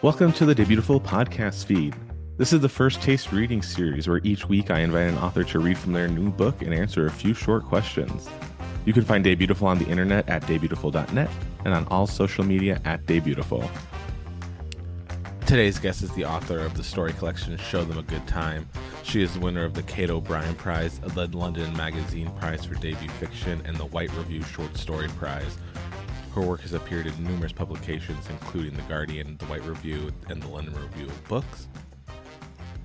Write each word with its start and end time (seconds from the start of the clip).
Welcome 0.00 0.32
to 0.34 0.46
the 0.46 0.54
Debutiful 0.54 1.02
podcast 1.02 1.64
feed. 1.64 1.92
This 2.36 2.52
is 2.52 2.60
the 2.60 2.68
first 2.68 3.02
taste 3.02 3.32
reading 3.32 3.60
series 3.62 4.06
where 4.06 4.20
each 4.22 4.48
week 4.48 4.70
I 4.70 4.78
invite 4.78 5.08
an 5.08 5.18
author 5.18 5.42
to 5.42 5.58
read 5.58 5.76
from 5.76 5.92
their 5.92 6.06
new 6.06 6.30
book 6.30 6.62
and 6.62 6.72
answer 6.72 7.06
a 7.06 7.10
few 7.10 7.34
short 7.34 7.64
questions. 7.64 8.28
You 8.84 8.92
can 8.92 9.04
find 9.04 9.24
Debutiful 9.24 9.64
on 9.64 9.80
the 9.80 9.88
internet 9.88 10.28
at 10.28 10.42
debutiful.net 10.42 11.28
and 11.64 11.74
on 11.74 11.84
all 11.88 12.06
social 12.06 12.44
media 12.44 12.80
at 12.84 13.06
Debutiful. 13.06 13.68
Today's 15.46 15.80
guest 15.80 16.04
is 16.04 16.12
the 16.12 16.26
author 16.26 16.60
of 16.60 16.76
the 16.76 16.84
story 16.84 17.12
collection 17.14 17.56
Show 17.56 17.82
Them 17.82 17.98
a 17.98 18.02
Good 18.02 18.24
Time. 18.28 18.68
She 19.02 19.20
is 19.20 19.34
the 19.34 19.40
winner 19.40 19.64
of 19.64 19.74
the 19.74 19.82
Kate 19.82 20.10
O'Brien 20.10 20.54
Prize, 20.54 21.00
the 21.00 21.26
London 21.26 21.76
Magazine 21.76 22.30
Prize 22.38 22.64
for 22.64 22.74
Debut 22.74 23.08
Fiction, 23.18 23.60
and 23.64 23.76
the 23.76 23.86
White 23.86 24.14
Review 24.14 24.44
Short 24.44 24.76
Story 24.76 25.08
Prize. 25.08 25.58
Her 26.38 26.46
work 26.46 26.60
has 26.60 26.72
appeared 26.72 27.08
in 27.08 27.24
numerous 27.24 27.50
publications, 27.50 28.30
including 28.30 28.74
The 28.74 28.82
Guardian, 28.82 29.36
The 29.38 29.46
White 29.46 29.64
Review, 29.64 30.12
and 30.28 30.40
the 30.40 30.46
London 30.46 30.72
Review 30.72 31.06
of 31.06 31.24
Books. 31.26 31.66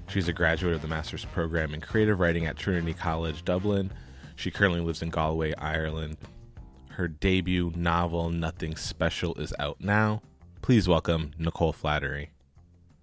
She's 0.08 0.28
a 0.28 0.34
graduate 0.34 0.74
of 0.74 0.82
the 0.82 0.88
Master's 0.88 1.24
Program 1.24 1.76
in 1.76 1.80
Creative 1.80 2.20
Writing 2.20 2.48
at 2.48 2.58
Trinity 2.58 2.96
College, 2.96 3.46
Dublin. 3.46 3.92
She 4.38 4.50
currently 4.50 4.80
lives 4.80 5.04
in 5.04 5.12
Galway, 5.12 5.54
Ireland. 5.60 6.18
Her 6.90 7.08
debut 7.08 7.72
novel, 7.76 8.32
Nothing 8.32 8.76
Special, 8.76 9.36
is 9.36 9.54
out 9.60 9.80
now. 9.80 10.24
Please 10.64 10.88
welcome 10.88 11.30
Nicole 11.38 11.74
Flattery. 11.74 12.32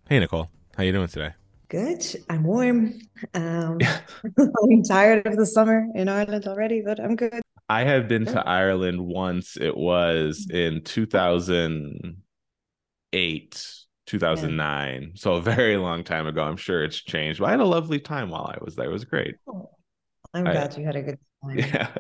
Hey, 0.09 0.19
Nicole. 0.19 0.51
How 0.77 0.83
you 0.83 0.91
doing 0.91 1.07
today? 1.07 1.31
Good. 1.69 2.05
I'm 2.29 2.43
warm. 2.43 2.99
Um, 3.35 3.79
I'm 4.37 4.83
tired 4.83 5.29
of 5.29 5.37
the 5.37 5.47
summer 5.47 5.87
in 5.95 6.09
Ireland 6.09 6.49
already, 6.49 6.83
but 6.85 6.99
I'm 6.99 7.15
good. 7.15 7.41
I 7.71 7.85
have 7.85 8.09
been 8.09 8.27
to 8.27 8.45
Ireland 8.45 9.01
once. 9.01 9.57
It 9.57 9.75
was 9.77 10.49
in 10.51 10.83
2008, 10.83 13.65
2009. 14.07 15.03
Yeah. 15.03 15.09
So 15.15 15.35
a 15.35 15.41
very 15.41 15.77
long 15.77 16.03
time 16.03 16.27
ago. 16.27 16.43
I'm 16.43 16.57
sure 16.57 16.83
it's 16.83 16.97
changed. 16.97 17.39
But 17.39 17.47
I 17.47 17.53
had 17.53 17.61
a 17.61 17.65
lovely 17.65 18.01
time 18.01 18.31
while 18.31 18.53
I 18.53 18.59
was 18.61 18.75
there. 18.75 18.87
It 18.87 18.93
was 18.93 19.05
great. 19.05 19.37
Oh, 19.47 19.71
I'm 20.35 20.49
I, 20.49 20.53
glad 20.53 20.77
you 20.77 20.85
had 20.85 20.97
a 20.97 21.03
good 21.03 21.19
time. 21.45 21.59
Yeah. 21.59 21.91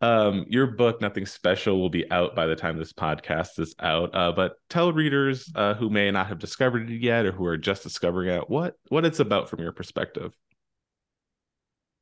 Um, 0.00 0.46
your 0.48 0.68
book, 0.68 1.02
Nothing 1.02 1.26
Special, 1.26 1.78
will 1.78 1.90
be 1.90 2.10
out 2.10 2.34
by 2.34 2.46
the 2.46 2.56
time 2.56 2.78
this 2.78 2.94
podcast 2.94 3.58
is 3.58 3.74
out. 3.80 4.14
Uh, 4.14 4.32
but 4.32 4.54
tell 4.70 4.90
readers 4.90 5.52
uh, 5.54 5.74
who 5.74 5.90
may 5.90 6.10
not 6.10 6.28
have 6.28 6.38
discovered 6.38 6.90
it 6.90 7.02
yet 7.02 7.26
or 7.26 7.32
who 7.32 7.44
are 7.44 7.58
just 7.58 7.82
discovering 7.82 8.30
it 8.30 8.48
what 8.48 8.76
what 8.88 9.04
it's 9.04 9.20
about 9.20 9.50
from 9.50 9.60
your 9.60 9.72
perspective. 9.72 10.32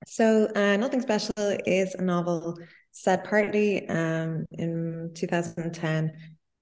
So, 0.06 0.46
uh, 0.54 0.76
Nothing 0.76 1.00
Special 1.00 1.32
is 1.66 1.94
a 1.94 2.02
novel 2.02 2.58
set 2.92 3.24
partly 3.24 3.88
um, 3.88 4.46
in 4.52 5.10
2010 5.14 6.12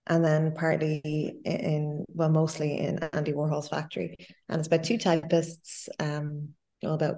and 0.06 0.24
then 0.24 0.52
partly 0.54 1.34
in, 1.44 2.04
well, 2.14 2.30
mostly 2.30 2.78
in 2.78 2.98
Andy 3.12 3.32
Warhol's 3.32 3.68
factory. 3.68 4.16
And 4.48 4.58
it's 4.58 4.66
about 4.66 4.84
two 4.84 4.96
typists, 4.96 5.88
um, 5.98 6.50
all 6.82 6.94
about 6.94 7.16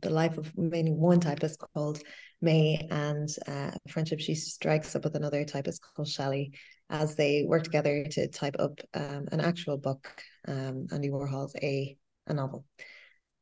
the 0.00 0.10
life 0.10 0.38
of 0.38 0.56
mainly 0.56 0.92
one 0.92 1.20
typist 1.20 1.62
called 1.74 2.00
May 2.40 2.88
and 2.90 3.28
uh, 3.46 3.72
friendship 3.88 4.20
she 4.20 4.34
strikes 4.34 4.96
up 4.96 5.04
with 5.04 5.14
another 5.14 5.44
typist 5.44 5.82
called 5.94 6.08
Shelley 6.08 6.52
as 6.88 7.14
they 7.14 7.44
work 7.46 7.62
together 7.62 8.04
to 8.10 8.28
type 8.28 8.56
up 8.58 8.80
um, 8.94 9.28
an 9.30 9.40
actual 9.40 9.76
book, 9.76 10.08
um, 10.48 10.86
Andy 10.90 11.10
Warhol's 11.10 11.54
A, 11.62 11.96
a 12.26 12.34
novel. 12.34 12.64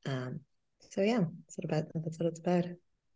Um, 0.07 0.41
so 0.91 1.03
yeah, 1.03 1.21
that's 1.21 1.57
what 1.57 1.65
about 1.65 1.85
that's 1.95 2.19
what 2.19 2.27
it's 2.27 2.41
about. 2.41 2.65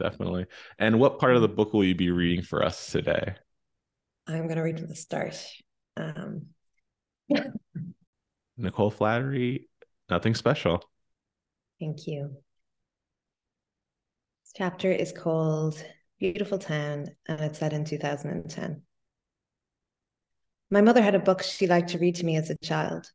Definitely. 0.00 0.46
And 0.78 0.98
what 0.98 1.18
part 1.18 1.36
of 1.36 1.42
the 1.42 1.48
book 1.48 1.72
will 1.72 1.84
you 1.84 1.94
be 1.94 2.10
reading 2.10 2.42
for 2.42 2.64
us 2.64 2.90
today? 2.90 3.34
I'm 4.26 4.44
going 4.44 4.56
to 4.56 4.62
read 4.62 4.78
from 4.78 4.88
the 4.88 4.96
start. 4.96 5.40
Um, 5.96 6.46
Nicole 8.56 8.90
Flattery, 8.90 9.68
nothing 10.08 10.34
special. 10.34 10.84
Thank 11.78 12.06
you. 12.06 12.36
This 14.44 14.52
chapter 14.56 14.90
is 14.90 15.12
called 15.12 15.84
Beautiful 16.18 16.58
Town 16.58 17.08
and 17.26 17.40
it's 17.40 17.58
set 17.58 17.72
in 17.72 17.84
2010. 17.84 18.82
My 20.70 20.80
mother 20.80 21.02
had 21.02 21.14
a 21.14 21.20
book 21.20 21.42
she 21.42 21.66
liked 21.66 21.90
to 21.90 21.98
read 21.98 22.16
to 22.16 22.26
me 22.26 22.36
as 22.36 22.50
a 22.50 22.56
child. 22.56 23.10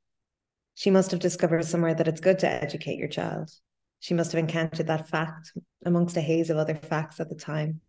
She 0.76 0.92
must 0.92 1.12
have 1.12 1.20
discovered 1.20 1.66
somewhere 1.66 1.94
that 1.94 2.08
it's 2.08 2.22
good 2.22 2.40
to 2.40 2.50
educate 2.50 2.98
your 2.98 3.08
child. 3.08 3.52
She 4.00 4.14
must 4.14 4.32
have 4.32 4.40
encountered 4.40 4.88
that 4.88 5.10
fact 5.10 5.52
amongst 5.86 6.18
a 6.18 6.22
haze 6.22 6.50
of 6.50 6.58
other 6.58 6.76
facts 6.76 7.20
at 7.20 7.30
the 7.30 7.36
time. 7.36 7.82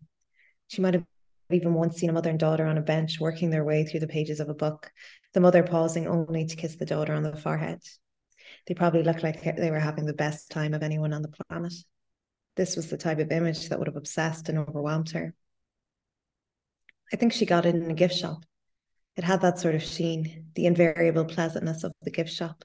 She 0.68 0.82
might 0.82 0.94
have 0.94 1.04
even 1.50 1.74
once 1.74 1.96
seen 1.96 2.10
a 2.10 2.12
mother 2.12 2.30
and 2.30 2.38
daughter 2.38 2.66
on 2.66 2.78
a 2.78 2.82
bench 2.82 3.18
working 3.20 3.50
their 3.50 3.64
way 3.64 3.84
through 3.84 4.00
the 4.00 4.06
pages 4.06 4.40
of 4.40 4.48
a 4.48 4.54
book, 4.54 4.90
the 5.34 5.40
mother 5.40 5.62
pausing 5.62 6.06
only 6.06 6.46
to 6.46 6.56
kiss 6.56 6.76
the 6.76 6.86
daughter 6.86 7.12
on 7.12 7.22
the 7.22 7.36
forehead. 7.36 7.80
They 8.66 8.74
probably 8.74 9.02
looked 9.02 9.22
like 9.22 9.42
they 9.42 9.70
were 9.70 9.80
having 9.80 10.06
the 10.06 10.12
best 10.12 10.50
time 10.50 10.74
of 10.74 10.82
anyone 10.82 11.12
on 11.12 11.22
the 11.22 11.34
planet. 11.48 11.72
This 12.56 12.76
was 12.76 12.90
the 12.90 12.96
type 12.96 13.18
of 13.18 13.32
image 13.32 13.68
that 13.68 13.78
would 13.78 13.88
have 13.88 13.96
obsessed 13.96 14.48
and 14.48 14.58
overwhelmed 14.58 15.10
her. 15.10 15.34
I 17.12 17.16
think 17.16 17.32
she 17.32 17.46
got 17.46 17.66
it 17.66 17.74
in 17.74 17.90
a 17.90 17.94
gift 17.94 18.14
shop. 18.14 18.44
It 19.16 19.24
had 19.24 19.40
that 19.40 19.58
sort 19.58 19.74
of 19.74 19.82
sheen, 19.82 20.50
the 20.54 20.66
invariable 20.66 21.24
pleasantness 21.24 21.84
of 21.84 21.92
the 22.02 22.10
gift 22.10 22.30
shop. 22.30 22.64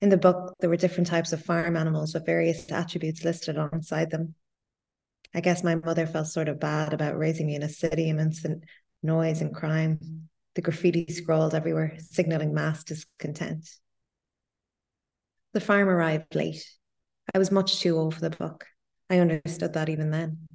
In 0.00 0.10
the 0.10 0.16
book, 0.16 0.54
there 0.60 0.70
were 0.70 0.76
different 0.76 1.08
types 1.08 1.32
of 1.32 1.44
farm 1.44 1.76
animals 1.76 2.14
with 2.14 2.26
various 2.26 2.70
attributes 2.70 3.24
listed 3.24 3.56
alongside 3.56 4.10
them. 4.10 4.34
I 5.34 5.40
guess 5.40 5.64
my 5.64 5.74
mother 5.74 6.06
felt 6.06 6.28
sort 6.28 6.48
of 6.48 6.60
bad 6.60 6.92
about 6.92 7.18
raising 7.18 7.46
me 7.46 7.56
in 7.56 7.62
a 7.62 7.68
city 7.68 8.08
amidst 8.08 8.44
the 8.44 8.60
noise 9.02 9.40
and 9.40 9.54
crime, 9.54 10.28
the 10.54 10.62
graffiti 10.62 11.12
scrawled 11.12 11.54
everywhere, 11.54 11.96
signaling 11.98 12.54
mass 12.54 12.84
discontent. 12.84 13.68
The 15.52 15.60
farm 15.60 15.88
arrived 15.88 16.34
late. 16.34 16.64
I 17.34 17.38
was 17.38 17.50
much 17.50 17.80
too 17.80 17.96
old 17.96 18.14
for 18.14 18.20
the 18.20 18.30
book. 18.30 18.66
I 19.10 19.18
understood 19.18 19.72
that 19.74 19.88
even 19.88 20.10
then. 20.10 20.48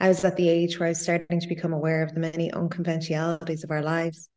I 0.00 0.08
was 0.08 0.24
at 0.24 0.36
the 0.36 0.48
age 0.48 0.78
where 0.78 0.88
I 0.88 0.90
was 0.90 1.00
starting 1.00 1.40
to 1.40 1.48
become 1.48 1.72
aware 1.72 2.02
of 2.02 2.12
the 2.12 2.20
many 2.20 2.52
unconventionalities 2.52 3.64
of 3.64 3.70
our 3.70 3.82
lives 3.82 4.28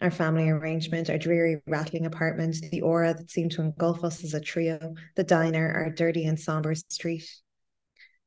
our 0.00 0.10
family 0.10 0.48
arrangement, 0.48 1.10
our 1.10 1.18
dreary, 1.18 1.60
rattling 1.66 2.06
apartment, 2.06 2.56
the 2.70 2.80
aura 2.80 3.14
that 3.14 3.30
seemed 3.30 3.52
to 3.52 3.62
engulf 3.62 4.02
us 4.02 4.24
as 4.24 4.34
a 4.34 4.40
trio, 4.40 4.94
the 5.16 5.24
diner, 5.24 5.72
our 5.74 5.90
dirty 5.90 6.24
and 6.24 6.38
somber 6.38 6.74
street. 6.74 7.28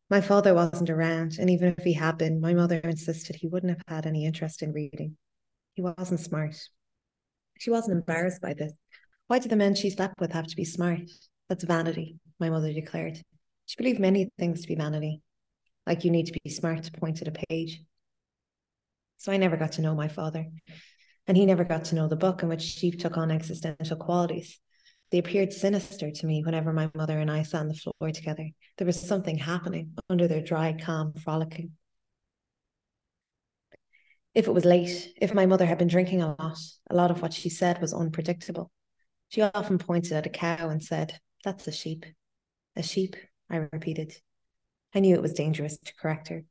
My 0.10 0.22
father 0.22 0.54
wasn't 0.54 0.90
around, 0.90 1.38
and 1.40 1.50
even 1.50 1.74
if 1.78 1.84
he 1.84 1.94
had 1.94 2.18
been, 2.18 2.40
my 2.40 2.54
mother 2.54 2.80
insisted 2.80 3.36
he 3.36 3.48
wouldn't 3.48 3.72
have 3.72 3.84
had 3.88 4.06
any 4.06 4.26
interest 4.26 4.62
in 4.62 4.74
reading. 4.74 5.18
He 5.74 5.82
wasn't 5.82 6.20
smart. 6.20 6.56
She 7.60 7.72
wasn't 7.72 7.98
embarrassed 7.98 8.42
by 8.42 8.54
this. 8.54 8.74
Why 9.28 9.40
do 9.40 9.50
the 9.50 9.56
men 9.56 9.74
she 9.74 9.90
slept 9.90 10.20
with 10.20 10.34
have 10.34 10.48
to 10.48 10.56
be 10.56 10.66
smart? 10.66 11.02
That's 11.50 11.64
vanity, 11.64 12.20
my 12.40 12.50
mother 12.50 12.72
declared. 12.72 13.22
She 13.66 13.78
believed 13.78 14.00
many 14.00 14.30
things 14.38 14.62
to 14.62 14.68
be 14.68 14.76
vanity, 14.76 15.22
like 15.88 16.04
you 16.04 16.12
need 16.12 16.28
to 16.28 16.40
be 16.44 16.50
smart 16.52 16.84
to 16.84 16.92
point 16.92 17.22
at 17.22 17.28
a 17.30 17.46
page. 17.50 17.82
So 19.18 19.32
I 19.32 19.38
never 19.38 19.58
got 19.58 19.74
to 19.74 19.82
know 19.82 19.96
my 19.96 20.10
father 20.10 20.46
and 21.28 21.38
he 21.38 21.46
never 21.46 21.64
got 21.64 21.86
to 21.86 21.96
know 21.96 22.08
the 22.08 22.16
book 22.16 22.44
in 22.44 22.50
which 22.50 22.62
sheep 22.62 23.00
took 23.00 23.18
on 23.18 23.32
existential 23.32 23.98
qualities. 23.98 24.60
They 25.12 25.20
appeared 25.20 25.54
sinister 25.54 26.12
to 26.12 26.26
me 26.26 26.42
whenever 26.44 26.74
my 26.74 26.90
mother 26.96 27.20
and 27.20 27.30
I 27.30 27.44
sat 27.44 27.62
on 27.62 27.68
the 27.68 27.76
floor 27.76 28.12
together. 28.12 28.50
There 28.78 28.88
was 28.88 29.00
something 29.00 29.38
happening 29.38 29.94
under 30.10 30.28
their 30.28 30.42
dry, 30.42 30.74
calm 30.74 31.14
frolicking. 31.14 31.72
If 34.34 34.48
it 34.48 34.54
was 34.54 34.66
late, 34.66 35.14
if 35.22 35.34
my 35.34 35.46
mother 35.46 35.66
had 35.66 35.78
been 35.78 35.88
drinking 35.88 36.24
a 36.24 36.36
lot, 36.40 36.58
a 36.90 36.96
lot 36.96 37.12
of 37.12 37.22
what 37.22 37.34
she 37.34 37.50
said 37.50 37.80
was 37.80 37.94
unpredictable. 37.94 38.72
She 39.30 39.42
often 39.42 39.78
pointed 39.78 40.14
at 40.14 40.26
a 40.26 40.30
cow 40.30 40.70
and 40.70 40.84
said, 40.84 41.20
That's 41.44 41.68
a 41.68 41.72
sheep. 41.72 42.06
A 42.76 42.82
sheep, 42.82 43.16
I 43.50 43.58
repeated. 43.58 44.14
I 44.96 45.00
knew 45.00 45.16
it 45.16 45.22
was 45.22 45.34
dangerous 45.34 45.78
to 45.78 45.96
correct 45.96 46.30
her. 46.30 46.44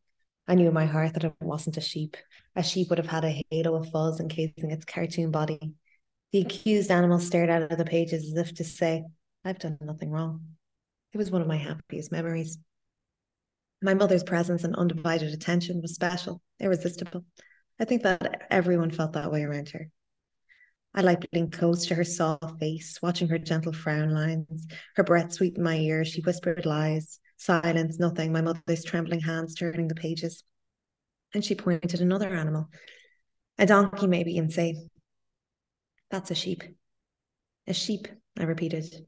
I 0.47 0.55
knew 0.55 0.69
in 0.69 0.75
my 0.75 0.87
heart 0.87 1.15
that 1.15 1.25
it 1.25 1.34
wasn't 1.41 1.77
a 1.77 1.81
sheep. 1.81 2.16
A 2.55 2.63
sheep 2.63 2.89
would 2.91 2.99
have 2.99 3.07
had 3.07 3.25
a 3.25 3.44
halo 3.50 3.76
of 3.76 3.91
fuzz 3.91 4.21
encasing 4.21 4.71
its 4.71 4.85
cartoon 4.85 5.31
body. 5.31 5.75
The 6.32 6.43
accused 6.43 6.91
animal 6.91 7.19
stared 7.19 7.50
out 7.50 7.71
of 7.71 7.79
the 7.79 7.85
pages 7.85 8.25
as 8.25 8.37
if 8.37 8.55
to 8.56 8.65
say, 8.65 9.05
I've 9.44 9.59
done 9.59 9.79
nothing 9.81 10.11
wrong. 10.11 10.56
It 11.12 11.19
was 11.19 11.31
one 11.31 11.43
of 11.43 11.49
my 11.49 11.56
happiest 11.56 12.12
memories. 12.12 12.59
My 13.82 13.94
mother's 13.94 14.23
presence 14.23 14.65
and 14.65 14.76
undivided 14.76 15.32
attention 15.32 15.82
was 15.82 15.94
special, 15.94 16.41
irresistible. 16.61 17.25
I 17.81 17.85
think 17.85 18.03
that 18.03 18.47
everyone 18.50 18.91
felt 18.91 19.15
that 19.15 19.32
way 19.32 19.43
around 19.43 19.71
her. 19.71 19.91
I 20.94 21.00
liked 21.00 21.31
being 21.32 21.50
close 21.50 21.87
to 21.87 21.94
her 21.94 22.05
soft 22.05 22.61
face, 22.61 23.00
watching 23.03 23.29
her 23.29 23.38
gentle 23.38 23.73
frown 23.73 24.11
lines, 24.11 24.67
her 24.97 25.03
breath 25.03 25.32
sweet 25.32 25.56
in 25.56 25.62
my 25.62 25.76
ear. 25.76 26.05
She 26.05 26.21
whispered 26.21 26.67
lies, 26.67 27.19
Silence, 27.38 27.99
nothing. 27.99 28.31
My 28.31 28.43
mother's 28.43 28.85
trembling 28.85 29.21
hands 29.21 29.55
turning 29.55 29.88
the 29.88 29.94
pages. 29.94 30.44
And 31.34 31.44
she 31.44 31.55
pointed 31.55 32.00
another 32.00 32.29
animal. 32.29 32.69
A 33.58 33.67
donkey, 33.67 34.06
maybe, 34.06 34.38
and 34.38 34.52
say, 34.52 34.76
That's 36.11 36.31
a 36.31 36.34
sheep. 36.34 36.62
A 37.67 37.75
sheep, 37.75 38.08
I 38.38 38.44
repeated. 38.44 39.06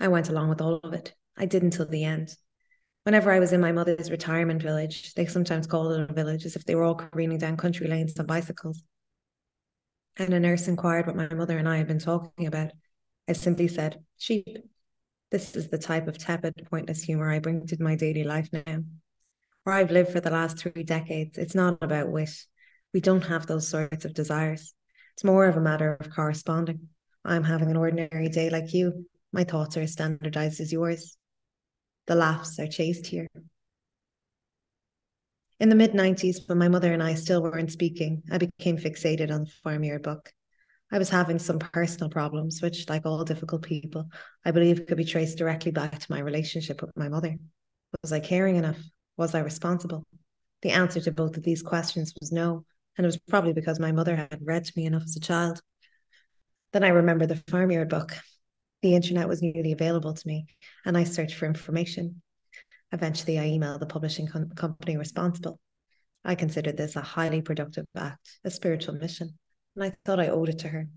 I 0.00 0.08
went 0.08 0.28
along 0.28 0.48
with 0.48 0.60
all 0.60 0.80
of 0.82 0.92
it. 0.94 1.14
I 1.36 1.46
did 1.46 1.62
until 1.62 1.86
the 1.86 2.04
end. 2.04 2.34
Whenever 3.04 3.32
I 3.32 3.38
was 3.38 3.52
in 3.52 3.60
my 3.60 3.72
mother's 3.72 4.10
retirement 4.10 4.62
village, 4.62 5.14
they 5.14 5.26
sometimes 5.26 5.66
called 5.66 5.92
it 5.92 6.10
a 6.10 6.12
village 6.12 6.44
as 6.44 6.56
if 6.56 6.64
they 6.64 6.74
were 6.74 6.84
all 6.84 6.94
careening 6.94 7.38
down 7.38 7.56
country 7.56 7.86
lanes 7.86 8.18
on 8.18 8.26
bicycles. 8.26 8.82
and 10.18 10.34
a 10.34 10.40
nurse 10.40 10.68
inquired 10.68 11.06
what 11.06 11.16
my 11.16 11.32
mother 11.32 11.56
and 11.56 11.68
I 11.68 11.78
had 11.78 11.86
been 11.86 11.98
talking 11.98 12.46
about, 12.46 12.72
I 13.28 13.32
simply 13.32 13.68
said, 13.68 14.02
sheep. 14.18 14.58
This 15.30 15.54
is 15.54 15.68
the 15.68 15.78
type 15.78 16.08
of 16.08 16.18
tepid, 16.18 16.66
pointless 16.70 17.02
humour 17.02 17.30
I 17.30 17.38
bring 17.38 17.66
to 17.68 17.82
my 17.82 17.94
daily 17.94 18.24
life 18.24 18.48
now. 18.52 18.82
Where 19.64 19.76
I've 19.76 19.90
lived 19.90 20.12
for 20.12 20.20
the 20.20 20.30
last 20.30 20.58
three 20.58 20.84
decades, 20.84 21.36
it's 21.36 21.54
not 21.54 21.78
about 21.82 22.10
wit. 22.10 22.30
We 22.94 23.00
don't 23.00 23.22
have 23.22 23.46
those 23.46 23.68
sorts 23.68 24.04
of 24.04 24.14
desires. 24.14 24.74
It's 25.14 25.24
more 25.24 25.46
of 25.46 25.56
a 25.56 25.60
matter 25.60 25.96
of 26.00 26.10
corresponding. 26.10 26.88
I'm 27.24 27.44
having 27.44 27.70
an 27.70 27.76
ordinary 27.76 28.28
day 28.28 28.48
like 28.50 28.72
you. 28.72 29.06
My 29.32 29.44
thoughts 29.44 29.76
are 29.76 29.82
as 29.82 29.92
standardized 29.92 30.60
as 30.60 30.72
yours. 30.72 31.16
The 32.06 32.14
laughs 32.14 32.58
are 32.58 32.66
chaste 32.66 33.06
here. 33.06 33.28
In 35.60 35.68
the 35.68 35.74
mid 35.74 35.92
90s, 35.92 36.48
when 36.48 36.56
my 36.56 36.68
mother 36.68 36.92
and 36.92 37.02
I 37.02 37.14
still 37.14 37.42
weren't 37.42 37.70
speaking, 37.70 38.22
I 38.30 38.38
became 38.38 38.78
fixated 38.78 39.30
on 39.30 39.44
the 39.44 39.50
Farmyard 39.62 40.02
book. 40.02 40.32
I 40.90 40.98
was 40.98 41.10
having 41.10 41.38
some 41.38 41.58
personal 41.58 42.08
problems, 42.08 42.62
which, 42.62 42.88
like 42.88 43.04
all 43.04 43.22
difficult 43.24 43.62
people, 43.62 44.08
I 44.44 44.50
believe 44.50 44.86
could 44.86 44.96
be 44.96 45.04
traced 45.04 45.38
directly 45.38 45.70
back 45.70 45.98
to 45.98 46.10
my 46.10 46.18
relationship 46.18 46.80
with 46.80 46.96
my 46.96 47.08
mother. 47.08 47.36
Was 48.02 48.12
I 48.12 48.20
caring 48.20 48.56
enough? 48.56 48.78
Was 49.20 49.34
I 49.34 49.40
responsible? 49.40 50.06
The 50.62 50.70
answer 50.70 50.98
to 51.02 51.12
both 51.12 51.36
of 51.36 51.42
these 51.42 51.60
questions 51.60 52.14
was 52.18 52.32
no, 52.32 52.64
and 52.96 53.04
it 53.04 53.06
was 53.06 53.18
probably 53.28 53.52
because 53.52 53.78
my 53.78 53.92
mother 53.92 54.16
had 54.16 54.38
read 54.40 54.64
to 54.64 54.72
me 54.76 54.86
enough 54.86 55.02
as 55.04 55.14
a 55.14 55.20
child. 55.20 55.60
Then 56.72 56.84
I 56.84 56.88
remember 56.88 57.26
the 57.26 57.36
Farmyard 57.36 57.90
book. 57.90 58.16
The 58.80 58.94
internet 58.94 59.28
was 59.28 59.42
newly 59.42 59.72
available 59.72 60.14
to 60.14 60.26
me, 60.26 60.46
and 60.86 60.96
I 60.96 61.04
searched 61.04 61.34
for 61.34 61.44
information. 61.44 62.22
Eventually, 62.92 63.38
I 63.38 63.44
emailed 63.44 63.80
the 63.80 63.86
publishing 63.86 64.26
com- 64.26 64.48
company 64.56 64.96
responsible. 64.96 65.60
I 66.24 66.34
considered 66.34 66.78
this 66.78 66.96
a 66.96 67.02
highly 67.02 67.42
productive 67.42 67.84
act, 67.94 68.38
a 68.42 68.50
spiritual 68.50 68.94
mission, 68.94 69.38
and 69.76 69.84
I 69.84 69.92
thought 70.06 70.18
I 70.18 70.28
owed 70.28 70.48
it 70.48 70.60
to 70.60 70.68
her. 70.68 70.88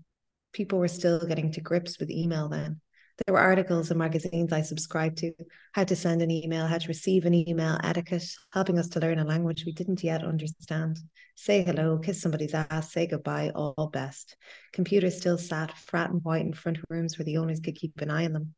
People 0.54 0.78
were 0.78 0.88
still 0.88 1.26
getting 1.26 1.52
to 1.52 1.60
grips 1.60 1.98
with 2.00 2.10
email 2.10 2.48
then, 2.48 2.80
there 3.18 3.34
were 3.34 3.40
articles 3.40 3.90
and 3.90 3.98
magazines 3.98 4.52
I 4.52 4.62
subscribed 4.62 5.18
to, 5.18 5.32
how 5.72 5.84
to 5.84 5.94
send 5.94 6.20
an 6.20 6.30
email, 6.30 6.66
how 6.66 6.78
to 6.78 6.88
receive 6.88 7.26
an 7.26 7.34
email, 7.34 7.78
etiquette, 7.84 8.28
helping 8.52 8.78
us 8.78 8.88
to 8.90 9.00
learn 9.00 9.20
a 9.20 9.24
language 9.24 9.64
we 9.64 9.72
didn't 9.72 10.02
yet 10.02 10.24
understand. 10.24 10.98
Say 11.36 11.62
hello, 11.62 11.98
kiss 11.98 12.20
somebody's 12.20 12.54
ass, 12.54 12.92
say 12.92 13.06
goodbye, 13.06 13.50
all 13.54 13.90
best. 13.92 14.36
Computers 14.72 15.16
still 15.16 15.38
sat 15.38 15.76
fat 15.76 16.10
and 16.10 16.22
white 16.24 16.42
in 16.44 16.52
front 16.52 16.78
of 16.78 16.84
rooms 16.88 17.16
where 17.16 17.24
the 17.24 17.36
owners 17.36 17.60
could 17.60 17.76
keep 17.76 18.00
an 18.00 18.10
eye 18.10 18.24
on 18.24 18.32
them. 18.32 18.54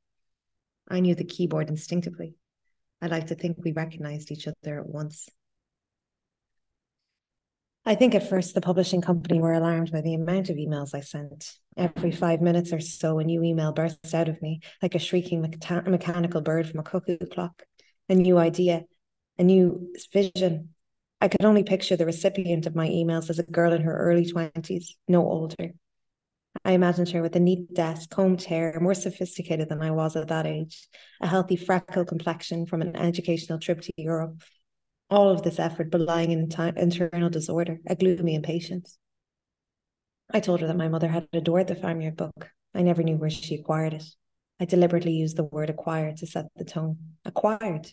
I 0.88 1.00
knew 1.00 1.14
the 1.14 1.24
keyboard 1.24 1.68
instinctively. 1.68 2.34
I 3.02 3.08
like 3.08 3.26
to 3.26 3.34
think 3.34 3.58
we 3.58 3.72
recognized 3.72 4.30
each 4.30 4.48
other 4.48 4.80
at 4.80 4.88
once. 4.88 5.28
I 7.88 7.94
think 7.94 8.16
at 8.16 8.28
first 8.28 8.52
the 8.52 8.60
publishing 8.60 9.00
company 9.00 9.40
were 9.40 9.52
alarmed 9.52 9.92
by 9.92 10.00
the 10.00 10.14
amount 10.14 10.50
of 10.50 10.56
emails 10.56 10.92
I 10.92 11.02
sent. 11.02 11.52
Every 11.76 12.10
five 12.10 12.40
minutes 12.40 12.72
or 12.72 12.80
so, 12.80 13.20
a 13.20 13.24
new 13.24 13.44
email 13.44 13.72
burst 13.72 14.12
out 14.12 14.28
of 14.28 14.42
me 14.42 14.60
like 14.82 14.96
a 14.96 14.98
shrieking 14.98 15.40
mecha- 15.40 15.86
mechanical 15.86 16.40
bird 16.40 16.68
from 16.68 16.80
a 16.80 16.82
cuckoo 16.82 17.16
clock. 17.16 17.62
A 18.08 18.16
new 18.16 18.38
idea, 18.38 18.82
a 19.38 19.44
new 19.44 19.92
vision. 20.12 20.70
I 21.20 21.28
could 21.28 21.44
only 21.44 21.62
picture 21.62 21.94
the 21.96 22.06
recipient 22.06 22.66
of 22.66 22.74
my 22.74 22.88
emails 22.88 23.30
as 23.30 23.38
a 23.38 23.44
girl 23.44 23.72
in 23.72 23.82
her 23.82 23.96
early 23.96 24.26
20s, 24.26 24.86
no 25.06 25.22
older. 25.22 25.70
I 26.64 26.72
imagined 26.72 27.10
her 27.10 27.22
with 27.22 27.36
a 27.36 27.40
neat 27.40 27.72
desk, 27.72 28.10
combed 28.10 28.42
hair, 28.42 28.76
more 28.80 28.94
sophisticated 28.94 29.68
than 29.68 29.80
I 29.80 29.92
was 29.92 30.16
at 30.16 30.28
that 30.28 30.46
age, 30.46 30.88
a 31.20 31.28
healthy 31.28 31.54
freckle 31.54 32.04
complexion 32.04 32.66
from 32.66 32.82
an 32.82 32.96
educational 32.96 33.60
trip 33.60 33.82
to 33.82 33.92
Europe, 33.96 34.42
all 35.10 35.30
of 35.30 35.42
this 35.42 35.58
effort 35.58 35.90
belying 35.90 36.32
an 36.32 36.74
internal 36.76 37.30
disorder, 37.30 37.78
a 37.86 37.94
gloomy 37.94 38.34
impatience. 38.34 38.98
I 40.32 40.40
told 40.40 40.60
her 40.60 40.66
that 40.66 40.76
my 40.76 40.88
mother 40.88 41.08
had 41.08 41.28
adored 41.32 41.68
the 41.68 41.76
farmyard 41.76 42.16
book. 42.16 42.50
I 42.74 42.82
never 42.82 43.02
knew 43.02 43.16
where 43.16 43.30
she 43.30 43.54
acquired 43.54 43.94
it. 43.94 44.04
I 44.58 44.64
deliberately 44.64 45.12
used 45.12 45.36
the 45.36 45.44
word 45.44 45.70
acquired 45.70 46.16
to 46.18 46.26
set 46.26 46.46
the 46.56 46.64
tone. 46.64 46.98
Acquired. 47.24 47.86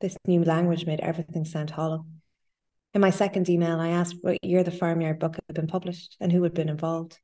This 0.00 0.16
new 0.26 0.44
language 0.44 0.86
made 0.86 1.00
everything 1.00 1.44
sound 1.44 1.70
hollow. 1.70 2.06
In 2.94 3.00
my 3.00 3.10
second 3.10 3.48
email, 3.48 3.80
I 3.80 3.88
asked 3.88 4.16
what 4.22 4.42
year 4.44 4.62
the 4.62 4.70
farmyard 4.70 5.18
book 5.18 5.36
had 5.46 5.54
been 5.54 5.66
published 5.66 6.16
and 6.20 6.30
who 6.30 6.42
had 6.44 6.54
been 6.54 6.68
involved. 6.68 7.18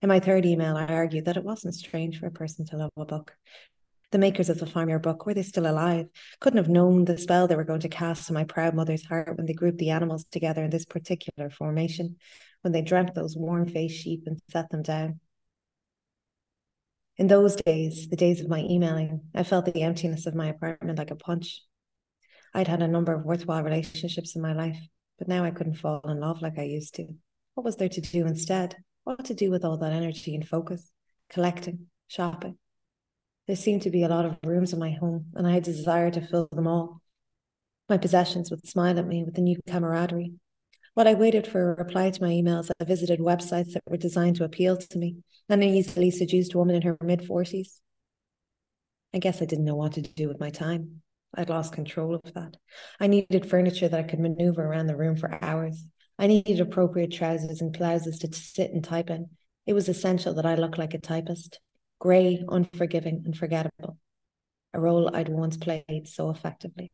In 0.00 0.08
my 0.08 0.20
third 0.20 0.46
email, 0.46 0.76
I 0.76 0.86
argued 0.86 1.24
that 1.24 1.36
it 1.36 1.44
wasn't 1.44 1.74
strange 1.74 2.20
for 2.20 2.26
a 2.26 2.30
person 2.30 2.64
to 2.66 2.76
love 2.76 2.90
a 2.96 3.04
book, 3.04 3.34
the 4.10 4.18
makers 4.18 4.48
of 4.48 4.58
the 4.58 4.66
Farmyard 4.66 5.02
book, 5.02 5.26
were 5.26 5.34
they 5.34 5.42
still 5.42 5.70
alive, 5.70 6.06
couldn't 6.40 6.56
have 6.56 6.68
known 6.68 7.04
the 7.04 7.18
spell 7.18 7.46
they 7.46 7.56
were 7.56 7.64
going 7.64 7.80
to 7.80 7.88
cast 7.88 8.30
on 8.30 8.34
my 8.34 8.44
proud 8.44 8.74
mother's 8.74 9.04
heart 9.04 9.36
when 9.36 9.46
they 9.46 9.52
grouped 9.52 9.78
the 9.78 9.90
animals 9.90 10.24
together 10.30 10.64
in 10.64 10.70
this 10.70 10.86
particular 10.86 11.50
formation, 11.50 12.16
when 12.62 12.72
they 12.72 12.82
dreamt 12.82 13.14
those 13.14 13.36
warm 13.36 13.66
faced 13.66 14.02
sheep 14.02 14.22
and 14.26 14.40
set 14.50 14.70
them 14.70 14.82
down. 14.82 15.20
In 17.18 17.26
those 17.26 17.56
days, 17.56 18.08
the 18.08 18.16
days 18.16 18.40
of 18.40 18.48
my 18.48 18.60
emailing, 18.60 19.22
I 19.34 19.42
felt 19.42 19.66
the 19.66 19.82
emptiness 19.82 20.26
of 20.26 20.34
my 20.34 20.48
apartment 20.48 20.98
like 20.98 21.10
a 21.10 21.16
punch. 21.16 21.62
I'd 22.54 22.68
had 22.68 22.80
a 22.80 22.88
number 22.88 23.12
of 23.12 23.24
worthwhile 23.24 23.62
relationships 23.62 24.36
in 24.36 24.40
my 24.42 24.52
life, 24.52 24.78
but 25.18 25.28
now 25.28 25.44
I 25.44 25.50
couldn't 25.50 25.74
fall 25.74 26.00
in 26.08 26.20
love 26.20 26.40
like 26.40 26.58
I 26.58 26.62
used 26.62 26.94
to. 26.94 27.08
What 27.54 27.64
was 27.64 27.76
there 27.76 27.88
to 27.88 28.00
do 28.00 28.24
instead? 28.24 28.76
What 29.04 29.24
to 29.26 29.34
do 29.34 29.50
with 29.50 29.64
all 29.64 29.76
that 29.78 29.92
energy 29.92 30.34
and 30.34 30.46
focus? 30.46 30.92
Collecting, 31.28 31.88
shopping, 32.06 32.56
there 33.48 33.56
seemed 33.56 33.80
to 33.82 33.90
be 33.90 34.02
a 34.02 34.08
lot 34.08 34.26
of 34.26 34.36
rooms 34.44 34.74
in 34.74 34.78
my 34.78 34.90
home, 34.90 35.24
and 35.34 35.46
I 35.46 35.52
had 35.52 35.66
a 35.66 35.72
desire 35.72 36.10
to 36.10 36.20
fill 36.20 36.48
them 36.52 36.66
all. 36.66 37.00
My 37.88 37.96
possessions 37.96 38.50
would 38.50 38.68
smile 38.68 38.98
at 38.98 39.06
me 39.06 39.24
with 39.24 39.38
a 39.38 39.40
new 39.40 39.56
camaraderie. 39.66 40.34
While 40.92 41.08
I 41.08 41.14
waited 41.14 41.46
for 41.46 41.72
a 41.72 41.76
reply 41.76 42.10
to 42.10 42.22
my 42.22 42.28
emails, 42.28 42.70
I 42.78 42.84
visited 42.84 43.20
websites 43.20 43.72
that 43.72 43.84
were 43.88 43.96
designed 43.96 44.36
to 44.36 44.44
appeal 44.44 44.76
to 44.76 44.98
me, 44.98 45.16
an 45.48 45.62
easily 45.62 46.10
seduced 46.10 46.54
woman 46.54 46.76
in 46.76 46.82
her 46.82 46.98
mid 47.02 47.20
40s. 47.20 47.80
I 49.14 49.18
guess 49.18 49.40
I 49.40 49.46
didn't 49.46 49.64
know 49.64 49.76
what 49.76 49.92
to 49.92 50.02
do 50.02 50.28
with 50.28 50.38
my 50.38 50.50
time. 50.50 51.00
I'd 51.34 51.48
lost 51.48 51.72
control 51.72 52.14
of 52.14 52.34
that. 52.34 52.58
I 53.00 53.06
needed 53.06 53.48
furniture 53.48 53.88
that 53.88 54.00
I 54.00 54.02
could 54.02 54.20
maneuver 54.20 54.62
around 54.62 54.88
the 54.88 54.96
room 54.96 55.16
for 55.16 55.42
hours. 55.42 55.86
I 56.18 56.26
needed 56.26 56.60
appropriate 56.60 57.12
trousers 57.12 57.62
and 57.62 57.72
blouses 57.72 58.18
to 58.18 58.32
sit 58.34 58.72
and 58.72 58.84
type 58.84 59.08
in. 59.08 59.30
It 59.64 59.72
was 59.72 59.88
essential 59.88 60.34
that 60.34 60.46
I 60.46 60.56
look 60.56 60.76
like 60.76 60.92
a 60.92 60.98
typist 60.98 61.60
grey, 61.98 62.44
unforgiving, 62.48 63.22
and 63.24 63.36
forgettable, 63.36 63.98
a 64.72 64.80
role 64.80 65.14
I'd 65.14 65.28
once 65.28 65.56
played 65.56 66.06
so 66.06 66.30
effectively. 66.30 66.90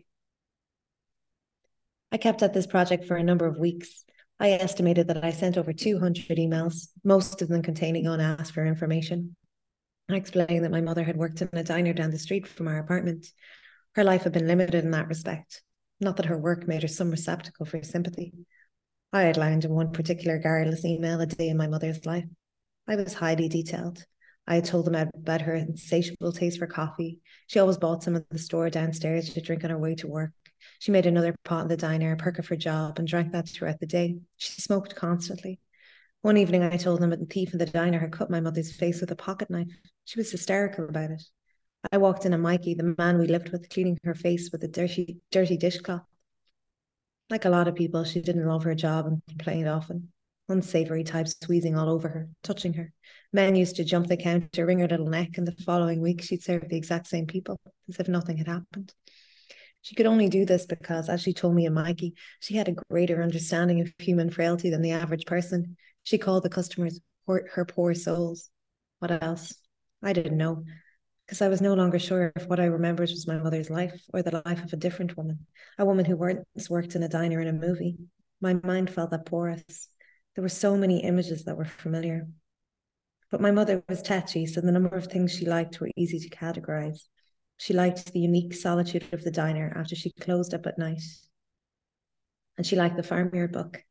I 2.12 2.16
kept 2.16 2.42
at 2.42 2.54
this 2.54 2.66
project 2.66 3.04
for 3.04 3.16
a 3.16 3.22
number 3.22 3.46
of 3.46 3.58
weeks. 3.58 4.04
I 4.38 4.50
estimated 4.50 5.08
that 5.08 5.24
I 5.24 5.30
sent 5.30 5.56
over 5.56 5.72
200 5.72 6.38
emails, 6.38 6.88
most 7.02 7.42
of 7.42 7.48
them 7.48 7.62
containing 7.62 8.06
unasked 8.06 8.54
for 8.54 8.64
information. 8.64 9.36
I 10.08 10.16
explained 10.16 10.64
that 10.64 10.70
my 10.70 10.80
mother 10.80 11.02
had 11.02 11.16
worked 11.16 11.40
in 11.42 11.48
a 11.52 11.64
diner 11.64 11.92
down 11.92 12.10
the 12.10 12.18
street 12.18 12.46
from 12.46 12.68
our 12.68 12.78
apartment. 12.78 13.26
Her 13.94 14.04
life 14.04 14.24
had 14.24 14.32
been 14.32 14.46
limited 14.46 14.84
in 14.84 14.90
that 14.90 15.08
respect, 15.08 15.62
not 16.00 16.16
that 16.16 16.26
her 16.26 16.38
work 16.38 16.68
made 16.68 16.82
her 16.82 16.88
some 16.88 17.10
receptacle 17.10 17.66
for 17.66 17.82
sympathy. 17.82 18.32
I 19.12 19.28
outlined 19.28 19.64
in 19.64 19.72
one 19.72 19.92
particular 19.92 20.38
garrulous 20.38 20.84
email 20.84 21.20
a 21.20 21.26
day 21.26 21.48
in 21.48 21.56
my 21.56 21.68
mother's 21.68 22.04
life. 22.04 22.24
I 22.86 22.96
was 22.96 23.14
highly 23.14 23.48
detailed. 23.48 24.04
I 24.46 24.60
told 24.60 24.84
them 24.84 25.10
about 25.14 25.42
her 25.42 25.54
insatiable 25.54 26.32
taste 26.32 26.58
for 26.58 26.66
coffee. 26.66 27.20
She 27.46 27.58
always 27.58 27.78
bought 27.78 28.02
some 28.02 28.16
at 28.16 28.28
the 28.28 28.38
store 28.38 28.68
downstairs 28.68 29.32
to 29.32 29.40
drink 29.40 29.64
on 29.64 29.70
her 29.70 29.78
way 29.78 29.94
to 29.96 30.06
work. 30.06 30.32
She 30.78 30.92
made 30.92 31.06
another 31.06 31.34
pot 31.44 31.62
in 31.62 31.68
the 31.68 31.76
diner, 31.76 32.12
a 32.12 32.16
perk 32.16 32.38
of 32.38 32.48
her 32.48 32.56
job, 32.56 32.98
and 32.98 33.08
drank 33.08 33.32
that 33.32 33.48
throughout 33.48 33.80
the 33.80 33.86
day. 33.86 34.18
She 34.36 34.60
smoked 34.60 34.94
constantly. 34.94 35.60
One 36.22 36.36
evening, 36.36 36.62
I 36.62 36.76
told 36.76 37.00
them 37.00 37.10
that 37.10 37.20
the 37.20 37.26
thief 37.26 37.52
in 37.52 37.58
the 37.58 37.66
diner 37.66 37.98
had 37.98 38.12
cut 38.12 38.30
my 38.30 38.40
mother's 38.40 38.74
face 38.74 39.00
with 39.00 39.10
a 39.10 39.16
pocket 39.16 39.50
knife. 39.50 39.68
She 40.04 40.18
was 40.18 40.30
hysterical 40.30 40.84
about 40.86 41.10
it. 41.10 41.22
I 41.92 41.98
walked 41.98 42.24
in 42.24 42.32
on 42.32 42.40
Mikey, 42.40 42.74
the 42.74 42.94
man 42.96 43.18
we 43.18 43.26
lived 43.26 43.50
with, 43.50 43.68
cleaning 43.68 43.98
her 44.04 44.14
face 44.14 44.50
with 44.50 44.64
a 44.64 44.68
dirty, 44.68 45.18
dirty 45.30 45.56
dishcloth. 45.56 46.04
Like 47.30 47.44
a 47.44 47.50
lot 47.50 47.68
of 47.68 47.74
people, 47.74 48.04
she 48.04 48.20
didn't 48.20 48.46
love 48.46 48.64
her 48.64 48.74
job 48.74 49.06
and 49.06 49.22
complained 49.28 49.68
often. 49.68 50.12
Unsavory 50.48 51.04
types 51.04 51.36
squeezing 51.40 51.76
all 51.76 51.88
over 51.88 52.08
her, 52.08 52.28
touching 52.42 52.74
her, 52.74 52.92
Men 53.34 53.56
used 53.56 53.74
to 53.76 53.84
jump 53.84 54.06
the 54.06 54.16
counter, 54.16 54.64
wring 54.64 54.78
her 54.78 54.86
little 54.86 55.08
neck, 55.08 55.38
and 55.38 55.48
the 55.48 55.56
following 55.64 56.00
week 56.00 56.22
she'd 56.22 56.44
serve 56.44 56.68
the 56.68 56.76
exact 56.76 57.08
same 57.08 57.26
people 57.26 57.58
as 57.88 57.98
if 57.98 58.06
nothing 58.06 58.36
had 58.36 58.46
happened. 58.46 58.94
She 59.82 59.96
could 59.96 60.06
only 60.06 60.28
do 60.28 60.44
this 60.44 60.66
because, 60.66 61.08
as 61.08 61.20
she 61.20 61.32
told 61.32 61.56
me 61.56 61.66
and 61.66 61.74
Mikey, 61.74 62.14
she 62.38 62.54
had 62.54 62.68
a 62.68 62.76
greater 62.88 63.24
understanding 63.24 63.80
of 63.80 63.92
human 63.98 64.30
frailty 64.30 64.70
than 64.70 64.82
the 64.82 64.92
average 64.92 65.26
person. 65.26 65.76
She 66.04 66.16
called 66.16 66.44
the 66.44 66.48
customers 66.48 67.00
her 67.26 67.64
poor 67.64 67.92
souls. 67.92 68.50
What 69.00 69.10
else? 69.10 69.52
I 70.00 70.12
didn't 70.12 70.38
know, 70.38 70.62
because 71.26 71.42
I 71.42 71.48
was 71.48 71.60
no 71.60 71.74
longer 71.74 71.98
sure 71.98 72.32
if 72.36 72.46
what 72.46 72.60
I 72.60 72.66
remembered 72.66 73.10
was 73.10 73.26
my 73.26 73.38
mother's 73.38 73.68
life 73.68 74.00
or 74.12 74.22
the 74.22 74.42
life 74.46 74.62
of 74.62 74.72
a 74.72 74.76
different 74.76 75.16
woman, 75.16 75.44
a 75.76 75.84
woman 75.84 76.04
who 76.04 76.16
once 76.16 76.70
worked 76.70 76.94
in 76.94 77.02
a 77.02 77.08
diner 77.08 77.40
in 77.40 77.48
a 77.48 77.52
movie. 77.52 77.96
My 78.40 78.54
mind 78.62 78.90
felt 78.90 79.10
that 79.10 79.26
porous. 79.26 79.88
There 80.34 80.42
were 80.42 80.48
so 80.48 80.76
many 80.76 81.04
images 81.04 81.44
that 81.44 81.56
were 81.56 81.64
familiar. 81.64 82.28
But 83.30 83.40
my 83.40 83.50
mother 83.50 83.82
was 83.88 84.02
tetchy, 84.02 84.46
so 84.46 84.60
the 84.60 84.72
number 84.72 84.96
of 84.96 85.06
things 85.06 85.32
she 85.32 85.46
liked 85.46 85.80
were 85.80 85.90
easy 85.96 86.18
to 86.18 86.28
categorize. 86.28 87.00
She 87.56 87.72
liked 87.72 88.12
the 88.12 88.20
unique 88.20 88.54
solitude 88.54 89.06
of 89.12 89.22
the 89.22 89.30
diner 89.30 89.72
after 89.76 89.94
she 89.94 90.12
closed 90.12 90.54
up 90.54 90.66
at 90.66 90.78
night. 90.78 91.02
And 92.56 92.66
she 92.66 92.76
liked 92.76 92.96
the 92.96 93.02
farmyard 93.02 93.52
book. 93.52 93.82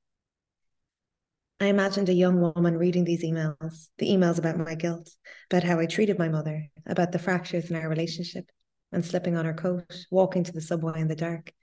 I 1.60 1.68
imagined 1.68 2.10
a 2.10 2.14
young 2.14 2.42
woman 2.42 2.78
reading 2.78 3.06
these 3.06 3.24
emails, 3.24 3.88
the 3.98 4.10
emails 4.10 4.38
about 4.38 4.58
my 4.58 4.76
guilt, 4.76 5.10
about 5.50 5.64
how 5.64 5.80
I 5.80 5.86
treated 5.86 6.20
my 6.20 6.28
mother, 6.28 6.68
about 6.86 7.14
the 7.14 7.20
fractures 7.20 7.70
in 7.70 7.78
our 7.78 7.88
relationship, 7.88 8.50
and 8.92 9.06
slipping 9.06 9.38
on 9.38 9.46
her 9.46 9.54
coat, 9.54 10.06
walking 10.12 10.44
to 10.44 10.52
the 10.52 10.60
subway 10.60 11.00
in 11.00 11.08
the 11.08 11.16
dark, 11.16 11.54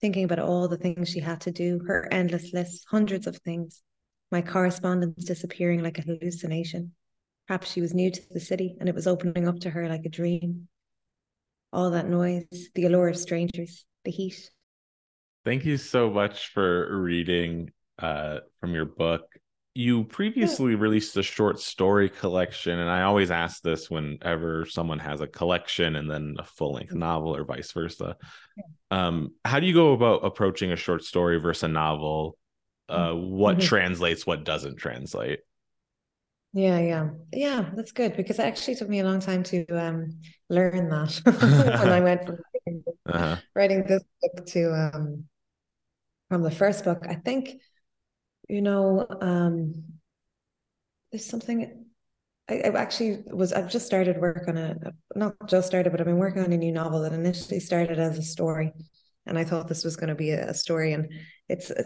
thinking 0.00 0.24
about 0.24 0.40
all 0.40 0.68
the 0.68 0.76
things 0.76 1.08
she 1.08 1.20
had 1.20 1.40
to 1.42 1.52
do, 1.52 1.80
her 1.86 2.06
endless 2.12 2.52
list, 2.52 2.84
hundreds 2.90 3.26
of 3.26 3.36
things, 3.38 3.82
my 4.30 4.42
correspondence 4.42 5.24
disappearing 5.24 5.82
like 5.82 5.98
a 5.98 6.02
hallucination. 6.02 6.92
Perhaps 7.46 7.72
she 7.72 7.80
was 7.80 7.94
new 7.94 8.10
to 8.10 8.20
the 8.30 8.40
city 8.40 8.76
and 8.80 8.88
it 8.88 8.94
was 8.94 9.06
opening 9.06 9.46
up 9.46 9.60
to 9.60 9.70
her 9.70 9.88
like 9.88 10.04
a 10.04 10.10
dream. 10.10 10.68
All 11.72 11.90
that 11.90 12.08
noise, 12.08 12.46
the 12.74 12.86
allure 12.86 13.08
of 13.08 13.16
strangers, 13.16 13.84
the 14.04 14.10
heat. 14.10 14.50
Thank 15.44 15.64
you 15.64 15.76
so 15.76 16.10
much 16.10 16.48
for 16.48 17.00
reading 17.00 17.70
uh, 17.98 18.38
from 18.60 18.74
your 18.74 18.84
book. 18.84 19.22
You 19.74 20.04
previously 20.04 20.72
yeah. 20.72 20.78
released 20.78 21.16
a 21.18 21.22
short 21.22 21.60
story 21.60 22.08
collection, 22.08 22.78
and 22.78 22.90
I 22.90 23.02
always 23.02 23.30
ask 23.30 23.62
this 23.62 23.90
whenever 23.90 24.64
someone 24.64 24.98
has 24.98 25.20
a 25.20 25.26
collection 25.26 25.96
and 25.96 26.10
then 26.10 26.36
a 26.38 26.44
full 26.44 26.72
length 26.72 26.90
mm-hmm. 26.90 27.00
novel 27.00 27.36
or 27.36 27.44
vice 27.44 27.72
versa. 27.72 28.16
Um, 28.90 29.34
how 29.44 29.60
do 29.60 29.66
you 29.66 29.74
go 29.74 29.92
about 29.92 30.24
approaching 30.24 30.72
a 30.72 30.76
short 30.76 31.04
story 31.04 31.38
versus 31.38 31.64
a 31.64 31.68
novel? 31.68 32.38
Uh, 32.88 33.12
what 33.12 33.58
mm-hmm. 33.58 33.66
translates, 33.66 34.26
what 34.26 34.44
doesn't 34.44 34.76
translate? 34.76 35.40
Yeah, 36.52 36.78
yeah, 36.78 37.08
yeah. 37.32 37.70
That's 37.74 37.92
good 37.92 38.16
because 38.16 38.38
it 38.38 38.44
actually 38.44 38.76
took 38.76 38.88
me 38.88 39.00
a 39.00 39.04
long 39.04 39.20
time 39.20 39.42
to 39.44 39.66
um, 39.66 40.18
learn 40.48 40.88
that 40.88 41.20
when 41.80 41.88
I 41.90 42.00
went 42.00 42.24
from 42.24 42.38
writing, 42.54 42.84
uh-huh. 43.06 43.36
writing 43.54 43.84
this 43.84 44.02
book 44.22 44.46
to 44.46 44.92
um, 44.94 45.24
from 46.30 46.42
the 46.42 46.50
first 46.50 46.84
book. 46.84 47.04
I 47.08 47.16
think 47.16 47.60
you 48.48 48.62
know, 48.62 49.06
um, 49.20 49.84
there's 51.10 51.26
something. 51.26 51.84
I, 52.48 52.54
I 52.54 52.68
actually 52.80 53.24
was. 53.26 53.52
I've 53.52 53.70
just 53.70 53.86
started 53.86 54.20
work 54.20 54.44
on 54.48 54.56
a 54.56 54.76
not 55.14 55.34
just 55.48 55.66
started, 55.66 55.90
but 55.90 56.00
I've 56.00 56.06
been 56.06 56.18
working 56.18 56.42
on 56.42 56.52
a 56.52 56.56
new 56.56 56.72
novel 56.72 57.02
that 57.02 57.12
initially 57.12 57.60
started 57.60 57.98
as 57.98 58.18
a 58.18 58.22
story, 58.22 58.72
and 59.26 59.38
I 59.38 59.44
thought 59.44 59.68
this 59.68 59.84
was 59.84 59.96
going 59.96 60.08
to 60.08 60.14
be 60.14 60.30
a, 60.30 60.54
story. 60.54 60.92
And 60.92 61.10
it's 61.48 61.70
uh, 61.70 61.82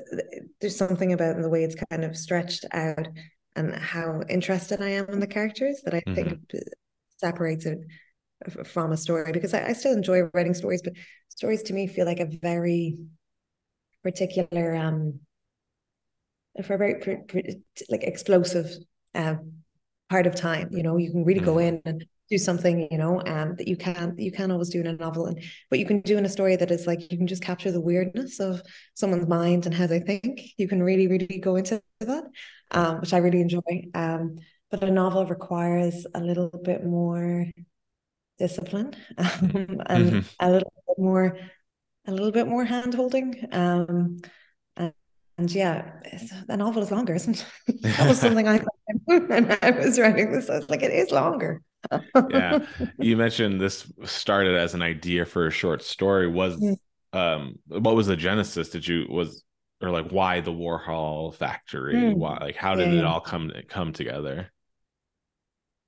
there's 0.61 0.77
something 0.77 1.13
about 1.13 1.41
the 1.41 1.49
way 1.49 1.65
it's 1.65 1.77
kind 1.91 2.05
of 2.05 2.17
stretched 2.17 2.65
out 2.73 3.09
and 3.57 3.75
how 3.75 4.23
interested 4.29 4.81
I 4.81 4.91
am 4.91 5.07
in 5.09 5.21
the 5.21 5.27
characters 5.27 5.81
that 5.85 5.95
I 5.95 6.01
mm-hmm. 6.01 6.15
think 6.15 6.39
separates 7.19 7.67
it 7.67 7.79
from 8.65 8.93
a 8.93 8.97
story 8.97 9.33
because 9.33 9.53
I, 9.53 9.69
I, 9.69 9.73
still 9.75 9.93
enjoy 9.93 10.23
writing 10.33 10.55
stories, 10.55 10.81
but 10.83 10.95
stories 11.29 11.63
to 11.65 11.75
me 11.75 11.87
feel 11.87 12.07
like 12.07 12.21
a 12.21 12.31
very 12.41 12.97
particular 14.03 14.75
um 14.75 15.21
for 16.65 16.75
a 16.75 16.79
very 16.79 17.23
like 17.91 18.03
explosive 18.03 18.71
uh, 19.15 19.35
part 20.09 20.27
of 20.27 20.35
time. 20.35 20.69
You 20.73 20.83
know, 20.83 20.97
you 20.97 21.11
can 21.11 21.25
really 21.25 21.41
go 21.41 21.57
mm-hmm. 21.57 21.77
in 21.77 21.83
and 21.85 22.07
do 22.31 22.39
something, 22.39 22.89
you 22.91 22.99
know, 22.99 23.21
um, 23.27 23.57
that 23.57 23.69
you 23.69 23.77
can't 23.77 24.19
you 24.19 24.31
can't 24.31 24.53
always 24.53 24.69
do 24.69 24.81
in 24.81 24.87
a 24.87 24.93
novel, 24.93 25.27
and 25.27 25.43
but 25.69 25.79
you 25.79 25.87
can 25.87 26.01
do 26.01 26.17
in 26.17 26.25
a 26.25 26.29
story 26.29 26.57
that 26.57 26.71
is 26.71 26.87
like 26.87 27.11
you 27.11 27.19
can 27.19 27.27
just 27.27 27.43
capture 27.43 27.73
the 27.73 27.81
weirdness 27.81 28.41
of 28.41 28.63
someone's 28.95 29.29
mind 29.29 29.67
and 29.67 29.75
how 29.75 29.87
they 29.87 30.01
think. 30.01 30.41
You 30.57 30.69
can 30.69 30.83
really 30.83 31.07
really 31.09 31.39
go 31.39 31.57
into 31.57 31.83
that, 32.01 32.25
um, 32.71 33.01
which 33.01 33.13
I 33.13 33.19
really 33.19 33.41
enjoy. 33.41 33.61
Um, 33.95 34.37
but 34.71 34.85
a 34.85 34.91
novel 34.91 35.27
requires 35.27 36.07
a 36.15 36.21
little 36.21 36.51
bit 36.65 36.85
more 36.85 37.47
discipline 38.39 38.95
um, 39.19 39.29
and 39.87 40.13
mm-hmm. 40.13 40.21
a 40.39 40.51
little 40.51 40.73
bit 40.87 40.99
more 40.99 41.39
a 42.07 42.13
little 42.13 42.33
bit 42.33 42.47
more 42.47 42.65
hand 42.65 42.95
holding. 42.95 43.47
Um, 43.53 44.21
and 45.41 45.51
yeah, 45.53 45.91
the 46.49 46.57
novel 46.59 46.83
is 46.83 46.91
longer, 46.91 47.15
isn't 47.15 47.47
it? 47.67 47.83
that 47.83 48.07
was 48.07 48.21
something 48.21 48.47
I 48.47 48.59
thought 48.59 49.29
when 49.29 49.57
I 49.63 49.71
was 49.71 49.99
writing 49.99 50.33
this. 50.33 50.51
I 50.51 50.57
was 50.57 50.69
like, 50.69 50.83
it 50.83 50.93
is 50.93 51.11
longer. 51.11 51.63
Yeah. 52.31 52.67
You 52.99 53.17
mentioned 53.17 53.61
this 53.61 53.91
started 54.05 54.57
as 54.57 54.75
an 54.75 54.83
idea 54.83 55.25
for 55.25 55.47
a 55.47 55.51
short 55.51 55.83
story. 55.83 56.29
Was 56.29 56.63
um 57.13 57.59
what 57.67 57.97
was 57.97 58.07
the 58.07 58.17
genesis? 58.17 58.71
Did 58.71 58.87
you 58.87 59.07
was 59.09 59.43
or 59.81 59.91
like 59.91 60.11
why 60.11 60.41
the 60.41 60.53
Warhol 60.53 61.35
factory? 61.35 61.95
Mm. 61.95 62.17
Why 62.17 62.39
like 62.41 62.57
how 62.57 62.75
did 62.75 62.93
yeah. 62.93 63.01
it 63.01 63.05
all 63.05 63.21
come 63.21 63.53
come 63.69 63.93
together? 63.93 64.51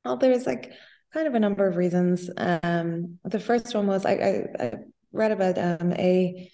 Well, 0.04 0.16
there 0.16 0.30
was 0.30 0.46
like 0.46 0.72
kind 1.12 1.28
of 1.28 1.34
a 1.34 1.40
number 1.40 1.66
of 1.66 1.76
reasons. 1.76 2.30
Um 2.36 3.18
the 3.24 3.40
first 3.40 3.74
one 3.74 3.86
was 3.86 4.04
I 4.04 4.12
I, 4.12 4.64
I 4.64 4.72
read 5.12 5.32
about 5.32 5.58
um 5.58 5.92
a 5.92 6.50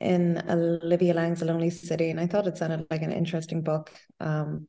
in 0.00 0.42
Olivia 0.48 1.14
Laing's 1.14 1.42
A 1.42 1.46
Lonely 1.46 1.70
City, 1.70 2.10
and 2.10 2.20
I 2.20 2.26
thought 2.26 2.46
it 2.46 2.58
sounded 2.58 2.86
like 2.90 3.02
an 3.02 3.12
interesting 3.12 3.62
book. 3.62 3.90
Um, 4.20 4.68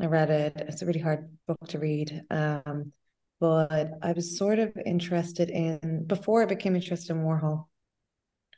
I 0.00 0.06
read 0.06 0.30
it. 0.30 0.52
It's 0.56 0.82
a 0.82 0.86
really 0.86 1.00
hard 1.00 1.36
book 1.46 1.58
to 1.68 1.78
read. 1.78 2.22
Um, 2.30 2.92
but 3.40 3.90
I 4.02 4.12
was 4.12 4.36
sort 4.36 4.58
of 4.58 4.72
interested 4.84 5.50
in 5.50 6.04
before 6.06 6.42
I 6.42 6.46
became 6.46 6.74
interested 6.74 7.14
in 7.14 7.22
Warhol. 7.22 7.66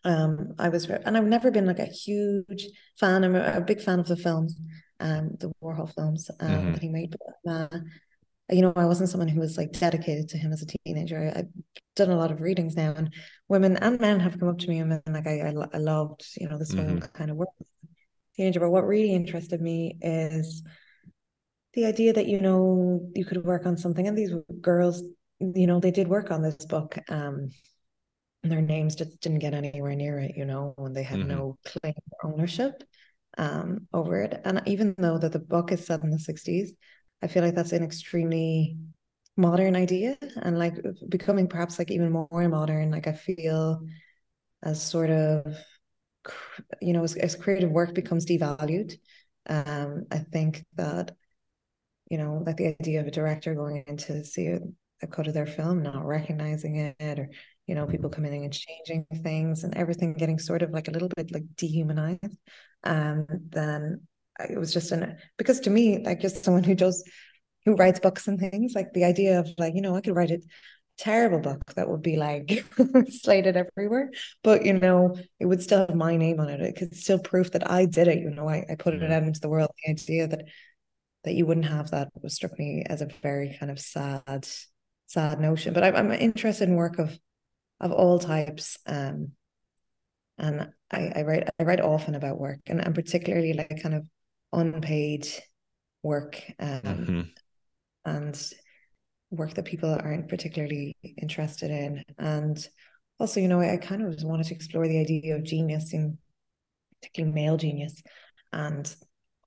Um, 0.04 0.54
I 0.58 0.70
was, 0.70 0.86
and 0.86 1.16
I've 1.16 1.24
never 1.24 1.50
been 1.50 1.66
like 1.66 1.78
a 1.78 1.84
huge 1.84 2.66
fan. 2.98 3.24
I'm 3.24 3.36
a, 3.36 3.56
a 3.56 3.60
big 3.60 3.80
fan 3.80 4.00
of 4.00 4.08
the 4.08 4.16
films, 4.16 4.56
um, 4.98 5.36
the 5.38 5.52
Warhol 5.62 5.94
films 5.94 6.30
um, 6.40 6.48
mm-hmm. 6.48 6.72
that 6.72 6.82
he 6.82 6.88
made. 6.88 7.14
But, 7.44 7.50
uh, 7.50 7.78
you 8.48 8.62
know, 8.62 8.72
I 8.74 8.86
wasn't 8.86 9.10
someone 9.10 9.28
who 9.28 9.40
was 9.40 9.58
like 9.58 9.72
dedicated 9.72 10.28
to 10.30 10.38
him 10.38 10.52
as 10.52 10.62
a 10.62 10.66
teenager. 10.84 11.30
I, 11.34 11.38
have 11.38 11.48
done 11.96 12.10
a 12.10 12.16
lot 12.16 12.30
of 12.30 12.40
readings 12.40 12.76
now, 12.76 12.94
and 12.96 13.12
women 13.48 13.76
and 13.76 14.00
men 14.00 14.20
have 14.20 14.38
come 14.40 14.48
up 14.48 14.58
to 14.58 14.68
me 14.68 14.78
and 14.78 15.02
been 15.04 15.14
like, 15.14 15.26
I, 15.26 15.40
I, 15.40 15.54
I 15.74 15.78
loved, 15.78 16.24
you 16.38 16.48
know, 16.48 16.58
this 16.58 16.72
mm-hmm. 16.72 16.88
whole 16.88 17.00
kind 17.12 17.30
of 17.30 17.36
work. 17.36 17.50
Teenager, 18.36 18.60
but 18.60 18.70
what 18.70 18.86
really 18.86 19.12
interested 19.12 19.60
me 19.60 19.98
is 20.00 20.62
the 21.74 21.86
idea 21.86 22.12
that 22.12 22.26
you 22.26 22.40
know 22.40 23.08
you 23.14 23.24
could 23.24 23.44
work 23.44 23.66
on 23.66 23.76
something, 23.76 24.06
and 24.06 24.16
these 24.16 24.32
girls, 24.60 25.02
you 25.38 25.66
know, 25.66 25.80
they 25.80 25.90
did 25.90 26.08
work 26.08 26.30
on 26.30 26.42
this 26.42 26.56
book. 26.56 26.98
Um, 27.08 27.50
their 28.42 28.62
names 28.62 28.96
just 28.96 29.20
didn't 29.20 29.40
get 29.40 29.54
anywhere 29.54 29.94
near 29.94 30.18
it, 30.18 30.36
you 30.36 30.44
know, 30.44 30.72
when 30.76 30.92
they 30.92 31.02
had 31.02 31.18
mm-hmm. 31.20 31.28
no 31.28 31.58
claim 31.64 31.94
ownership 32.24 32.82
um 33.38 33.86
over 33.92 34.22
it. 34.22 34.40
And 34.44 34.62
even 34.66 34.94
though 34.98 35.18
that 35.18 35.32
the 35.32 35.38
book 35.38 35.72
is 35.72 35.86
set 35.86 36.02
in 36.02 36.10
the 36.10 36.18
60s, 36.18 36.70
I 37.22 37.26
feel 37.26 37.44
like 37.44 37.54
that's 37.54 37.72
an 37.72 37.84
extremely 37.84 38.76
modern 39.36 39.76
idea 39.76 40.18
and 40.42 40.58
like 40.58 40.74
becoming 41.08 41.48
perhaps 41.48 41.78
like 41.78 41.90
even 41.90 42.10
more 42.10 42.48
modern. 42.48 42.90
Like 42.90 43.06
I 43.06 43.12
feel 43.12 43.82
as 44.62 44.82
sort 44.82 45.10
of 45.10 45.56
you 46.80 46.92
know 46.92 47.02
as, 47.02 47.16
as 47.16 47.36
creative 47.36 47.70
work 47.70 47.94
becomes 47.94 48.26
devalued. 48.26 48.98
Um, 49.46 50.06
I 50.10 50.18
think 50.18 50.64
that 50.74 51.16
you 52.10 52.18
know 52.18 52.42
like 52.44 52.56
the 52.56 52.76
idea 52.80 53.00
of 53.00 53.06
a 53.06 53.10
director 53.10 53.54
going 53.54 53.84
in 53.86 53.96
to 53.96 54.24
see 54.24 54.48
a, 54.48 54.60
cut 55.10 55.26
of 55.26 55.32
their 55.32 55.46
film, 55.46 55.82
not 55.82 56.04
recognizing 56.04 56.76
it, 56.76 57.18
or 57.18 57.30
you 57.66 57.74
know 57.74 57.86
people 57.86 58.10
coming 58.10 58.34
in 58.34 58.44
and 58.44 58.52
changing 58.52 59.06
things 59.22 59.64
and 59.64 59.74
everything 59.74 60.12
getting 60.12 60.38
sort 60.38 60.60
of 60.60 60.70
like 60.72 60.88
a 60.88 60.90
little 60.90 61.08
bit 61.16 61.32
like 61.32 61.44
dehumanized. 61.56 62.36
Um, 62.84 63.26
then 63.48 64.02
it 64.48 64.58
was 64.58 64.72
just 64.72 64.92
an 64.92 65.16
because 65.38 65.60
to 65.60 65.70
me, 65.70 66.02
like 66.04 66.20
just 66.20 66.44
someone 66.44 66.64
who 66.64 66.74
does 66.74 67.02
who 67.64 67.74
writes 67.76 68.00
books 68.00 68.28
and 68.28 68.38
things, 68.38 68.74
like 68.74 68.92
the 68.92 69.04
idea 69.04 69.40
of 69.40 69.48
like, 69.58 69.74
you 69.74 69.82
know, 69.82 69.94
I 69.96 70.00
could 70.00 70.16
write 70.16 70.30
a 70.30 70.40
terrible 70.98 71.40
book 71.40 71.74
that 71.74 71.88
would 71.88 72.02
be 72.02 72.16
like 72.16 72.64
slated 73.08 73.56
everywhere, 73.56 74.10
but 74.42 74.64
you 74.64 74.74
know, 74.74 75.16
it 75.38 75.46
would 75.46 75.62
still 75.62 75.86
have 75.86 75.94
my 75.94 76.16
name 76.16 76.40
on 76.40 76.48
it. 76.48 76.60
It 76.60 76.76
could 76.76 76.94
still 76.94 77.18
prove 77.18 77.50
that 77.52 77.70
I 77.70 77.86
did 77.86 78.08
it. 78.08 78.18
You 78.18 78.30
know, 78.30 78.48
I, 78.48 78.64
I 78.70 78.74
put 78.76 78.94
it 78.94 79.10
out 79.10 79.22
into 79.22 79.40
the 79.40 79.48
world. 79.48 79.70
The 79.84 79.92
idea 79.92 80.26
that 80.28 80.44
that 81.24 81.34
you 81.34 81.46
wouldn't 81.46 81.66
have 81.66 81.90
that 81.90 82.08
was 82.22 82.34
struck 82.34 82.58
me 82.58 82.84
as 82.86 83.02
a 83.02 83.08
very 83.22 83.56
kind 83.58 83.70
of 83.70 83.78
sad, 83.78 84.48
sad 85.06 85.40
notion. 85.40 85.74
But 85.74 85.84
I, 85.84 85.90
I'm 85.90 86.10
interested 86.12 86.68
in 86.68 86.76
work 86.76 86.98
of 86.98 87.18
of 87.80 87.92
all 87.92 88.18
types. 88.18 88.78
Um, 88.86 89.32
and 90.38 90.68
I, 90.90 91.12
I 91.16 91.22
write 91.22 91.48
I 91.58 91.62
write 91.64 91.80
often 91.80 92.14
about 92.14 92.38
work 92.38 92.60
and, 92.66 92.80
and 92.80 92.94
particularly 92.94 93.52
like 93.52 93.82
kind 93.82 93.94
of 93.94 94.06
unpaid 94.52 95.28
work 96.02 96.42
um, 96.58 96.80
mm-hmm. 96.80 97.20
and 98.04 98.52
work 99.30 99.54
that 99.54 99.64
people 99.64 99.90
aren't 99.92 100.28
particularly 100.28 100.96
interested 101.18 101.70
in. 101.70 102.04
And 102.18 102.66
also, 103.18 103.40
you 103.40 103.48
know, 103.48 103.60
I, 103.60 103.74
I 103.74 103.76
kind 103.76 104.02
of 104.02 104.22
wanted 104.22 104.46
to 104.46 104.54
explore 104.54 104.88
the 104.88 104.98
idea 104.98 105.36
of 105.36 105.44
genius, 105.44 105.92
in 105.92 106.18
particularly 107.00 107.34
male 107.34 107.56
genius, 107.56 108.02
and 108.52 108.92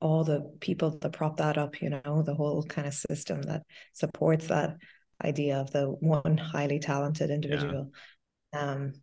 all 0.03 0.23
the 0.23 0.41
people 0.59 0.97
that 0.99 1.13
prop 1.13 1.37
that 1.37 1.57
up, 1.57 1.81
you 1.81 1.89
know, 1.89 2.21
the 2.23 2.35
whole 2.35 2.63
kind 2.63 2.87
of 2.87 2.93
system 2.93 3.41
that 3.43 3.63
supports 3.93 4.47
that 4.47 4.77
idea 5.23 5.57
of 5.59 5.71
the 5.71 5.85
one 5.85 6.37
highly 6.37 6.79
talented 6.79 7.29
individual. 7.29 7.91
Yeah. 8.53 8.71
Um, 8.71 8.93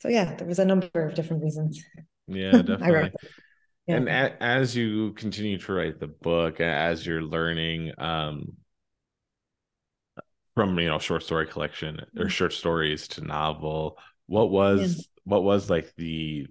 so 0.00 0.08
yeah, 0.08 0.34
there 0.34 0.46
was 0.46 0.58
a 0.58 0.64
number 0.64 1.06
of 1.06 1.14
different 1.14 1.42
reasons. 1.42 1.82
Yeah, 2.26 2.52
definitely 2.62 3.12
yeah. 3.86 3.96
and 3.96 4.08
a, 4.08 4.42
as 4.42 4.76
you 4.76 5.12
continue 5.12 5.58
to 5.58 5.72
write 5.72 6.00
the 6.00 6.06
book 6.06 6.60
as 6.60 7.06
you're 7.06 7.22
learning 7.22 7.92
um 7.98 8.56
from 10.54 10.78
you 10.78 10.88
know 10.88 10.98
short 10.98 11.22
story 11.22 11.46
collection 11.46 11.98
or 12.00 12.04
mm-hmm. 12.04 12.28
short 12.28 12.52
stories 12.52 13.08
to 13.08 13.22
novel 13.22 13.98
what 14.26 14.50
was 14.50 14.96
yeah. 14.96 15.02
what 15.24 15.42
was 15.42 15.68
like 15.68 15.92
the 15.96 16.46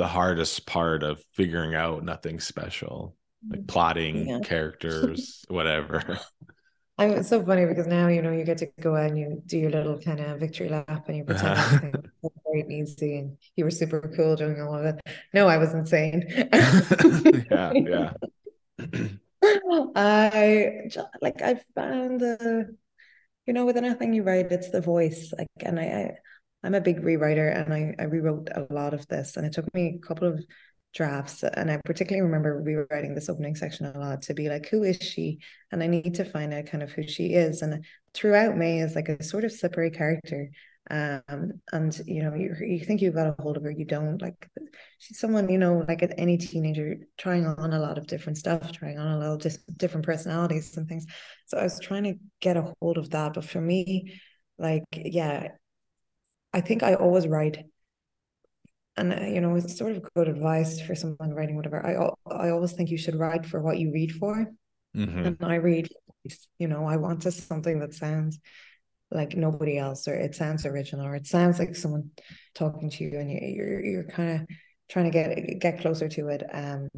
the 0.00 0.06
hardest 0.06 0.64
part 0.64 1.02
of 1.02 1.22
figuring 1.34 1.74
out 1.74 2.02
nothing 2.02 2.40
special 2.40 3.14
like 3.50 3.60
mm-hmm. 3.60 3.66
plotting 3.66 4.28
yeah. 4.28 4.38
characters, 4.42 5.44
whatever. 5.48 6.18
I'm 6.98 7.10
it's 7.10 7.28
so 7.28 7.44
funny 7.44 7.66
because 7.66 7.86
now 7.86 8.08
you 8.08 8.22
know 8.22 8.32
you 8.32 8.44
get 8.44 8.56
to 8.58 8.68
go 8.80 8.96
out 8.96 9.10
and 9.10 9.18
you 9.18 9.42
do 9.44 9.58
your 9.58 9.70
little 9.70 10.00
kind 10.00 10.20
of 10.20 10.40
victory 10.40 10.70
lap 10.70 11.04
and 11.06 11.18
you 11.18 11.24
pretend 11.24 11.58
everything 11.58 11.92
was 12.22 12.32
great 12.46 12.64
and 12.64 12.72
easy 12.72 13.18
and 13.18 13.36
you 13.56 13.64
were 13.64 13.70
super 13.70 14.10
cool 14.16 14.36
doing 14.36 14.58
all 14.62 14.74
of 14.74 14.86
it. 14.86 15.00
No, 15.34 15.46
I 15.46 15.58
was 15.58 15.74
insane. 15.74 16.24
yeah, 17.50 17.72
yeah. 17.74 18.12
I 19.94 20.88
like 21.20 21.42
I 21.42 21.60
found 21.74 22.20
the 22.20 22.74
you 23.44 23.52
know 23.52 23.66
with 23.66 23.76
anything 23.76 24.14
you 24.14 24.22
write, 24.22 24.50
it's 24.50 24.70
the 24.70 24.80
voice. 24.80 25.30
Like 25.36 25.48
and 25.60 25.78
I, 25.78 25.84
I 25.84 26.10
I'm 26.62 26.74
a 26.74 26.80
big 26.80 27.02
rewriter 27.02 27.54
and 27.56 27.72
I, 27.72 27.94
I 27.98 28.04
rewrote 28.04 28.48
a 28.54 28.66
lot 28.72 28.94
of 28.94 29.06
this 29.08 29.36
and 29.36 29.46
it 29.46 29.52
took 29.52 29.72
me 29.74 29.98
a 30.02 30.06
couple 30.06 30.28
of 30.28 30.44
drafts 30.92 31.44
and 31.44 31.70
i 31.70 31.80
particularly 31.84 32.22
remember 32.22 32.60
rewriting 32.60 33.14
this 33.14 33.28
opening 33.28 33.54
section 33.54 33.86
a 33.86 33.98
lot 33.98 34.22
to 34.22 34.34
be 34.34 34.48
like 34.48 34.68
who 34.68 34.82
is 34.82 34.96
she? 34.96 35.38
And 35.70 35.82
i 35.82 35.86
need 35.86 36.14
to 36.16 36.24
find 36.24 36.52
out 36.52 36.66
kind 36.66 36.82
of 36.82 36.90
who 36.90 37.06
she 37.06 37.34
is 37.34 37.62
and 37.62 37.84
throughout 38.12 38.56
may 38.56 38.80
is 38.80 38.96
like 38.96 39.08
a 39.08 39.22
sort 39.22 39.44
of 39.44 39.52
slippery 39.52 39.90
character 39.90 40.50
um 40.90 41.52
and 41.72 42.00
you 42.06 42.22
know 42.22 42.34
you, 42.34 42.56
you 42.60 42.80
think 42.84 43.00
you've 43.00 43.14
got 43.14 43.28
a 43.28 43.40
hold 43.40 43.56
of 43.56 43.62
her 43.62 43.70
you 43.70 43.84
don't 43.84 44.20
like 44.20 44.48
she's 44.98 45.20
someone 45.20 45.48
you 45.48 45.58
know 45.58 45.84
like 45.86 46.02
any 46.18 46.36
teenager 46.36 46.96
trying 47.16 47.46
on 47.46 47.72
a 47.72 47.78
lot 47.78 47.98
of 47.98 48.08
different 48.08 48.36
stuff 48.36 48.72
trying 48.72 48.98
on 48.98 49.12
a 49.12 49.18
little 49.18 49.36
just 49.36 49.60
different 49.76 50.04
personalities 50.04 50.76
and 50.76 50.88
things. 50.88 51.06
So 51.46 51.58
i 51.58 51.62
was 51.62 51.78
trying 51.78 52.04
to 52.04 52.14
get 52.40 52.56
a 52.56 52.72
hold 52.80 52.98
of 52.98 53.10
that 53.10 53.34
but 53.34 53.44
for 53.44 53.60
me 53.60 54.20
like 54.58 54.84
yeah 54.92 55.48
i 56.52 56.60
think 56.60 56.82
i 56.82 56.94
always 56.94 57.26
write 57.26 57.64
and 58.96 59.12
uh, 59.12 59.24
you 59.24 59.40
know 59.40 59.54
it's 59.56 59.76
sort 59.76 59.92
of 59.92 60.08
good 60.14 60.28
advice 60.28 60.80
for 60.80 60.94
someone 60.94 61.32
writing 61.34 61.56
whatever. 61.56 61.84
I 61.84 61.94
i 62.32 62.50
always 62.50 62.72
think 62.72 62.90
you 62.90 62.98
should 62.98 63.16
write 63.16 63.46
for 63.46 63.60
what 63.60 63.78
you 63.78 63.92
read 63.92 64.12
for. 64.12 64.46
Mm-hmm. 64.96 65.18
and 65.24 65.36
i 65.42 65.54
read 65.54 65.88
you 66.58 66.66
know 66.66 66.84
i 66.84 66.96
want 66.96 67.22
to 67.22 67.30
something 67.30 67.78
that 67.78 67.94
sounds 67.94 68.40
like 69.12 69.36
nobody 69.36 69.78
else 69.78 70.08
or 70.08 70.14
it 70.16 70.34
sounds 70.34 70.66
original 70.66 71.06
or 71.06 71.14
it 71.14 71.28
sounds 71.28 71.60
like 71.60 71.76
someone 71.76 72.10
talking 72.56 72.90
to 72.90 73.04
you 73.04 73.16
and 73.16 73.30
you, 73.30 73.38
you're 73.40 73.84
you're 73.84 74.04
kind 74.04 74.40
of 74.40 74.56
trying 74.88 75.04
to 75.04 75.12
get 75.12 75.60
get 75.60 75.80
closer 75.80 76.08
to 76.08 76.26
it. 76.28 76.42
Um 76.52 76.88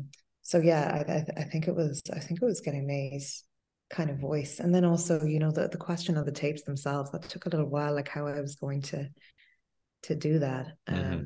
so 0.40 0.59
yeah 0.59 1.04
i 1.06 1.12
i, 1.12 1.42
I 1.42 1.44
think 1.44 1.68
it 1.68 1.76
was 1.76 2.00
i 2.14 2.18
think 2.18 2.40
it 2.40 2.47
was 2.47 2.62
getting 2.62 2.87
May's 2.87 3.44
kind 3.90 4.09
of 4.09 4.18
voice. 4.18 4.59
And 4.59 4.75
then 4.75 4.87
also 4.87 5.23
you 5.25 5.38
know 5.38 5.50
the, 5.50 5.68
the 5.68 5.76
question 5.76 6.16
of 6.16 6.25
the 6.25 6.32
tapes 6.32 6.62
themselves 6.62 7.11
that 7.11 7.28
took 7.28 7.44
a 7.44 7.50
little 7.50 7.68
while 7.68 7.94
like 7.94 8.09
how 8.09 8.26
i 8.26 8.40
was 8.40 8.56
going 8.56 8.80
to 8.80 9.06
to 10.02 10.14
do 10.14 10.38
that 10.40 10.66
um 10.88 10.97
mm-hmm 10.97 11.23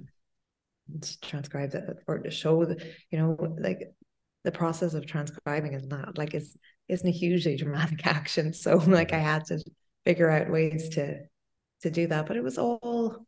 to 1.00 1.20
transcribe 1.20 1.74
it 1.74 1.98
or 2.06 2.18
to 2.18 2.30
show 2.30 2.64
the, 2.64 2.82
you 3.10 3.18
know 3.18 3.36
like 3.58 3.92
the 4.44 4.52
process 4.52 4.94
of 4.94 5.06
transcribing 5.06 5.74
is 5.74 5.86
not 5.86 6.16
like 6.16 6.34
it's 6.34 6.56
isn't 6.88 7.08
a 7.08 7.12
hugely 7.12 7.56
dramatic 7.56 8.06
action. 8.06 8.52
So 8.52 8.76
like 8.76 9.12
i 9.12 9.18
had 9.18 9.44
to 9.46 9.62
figure 10.04 10.30
out 10.30 10.50
ways 10.50 10.90
to 10.90 11.18
to 11.82 11.90
do 11.90 12.06
that 12.06 12.26
but 12.26 12.36
it 12.36 12.44
was 12.44 12.58
all 12.58 13.26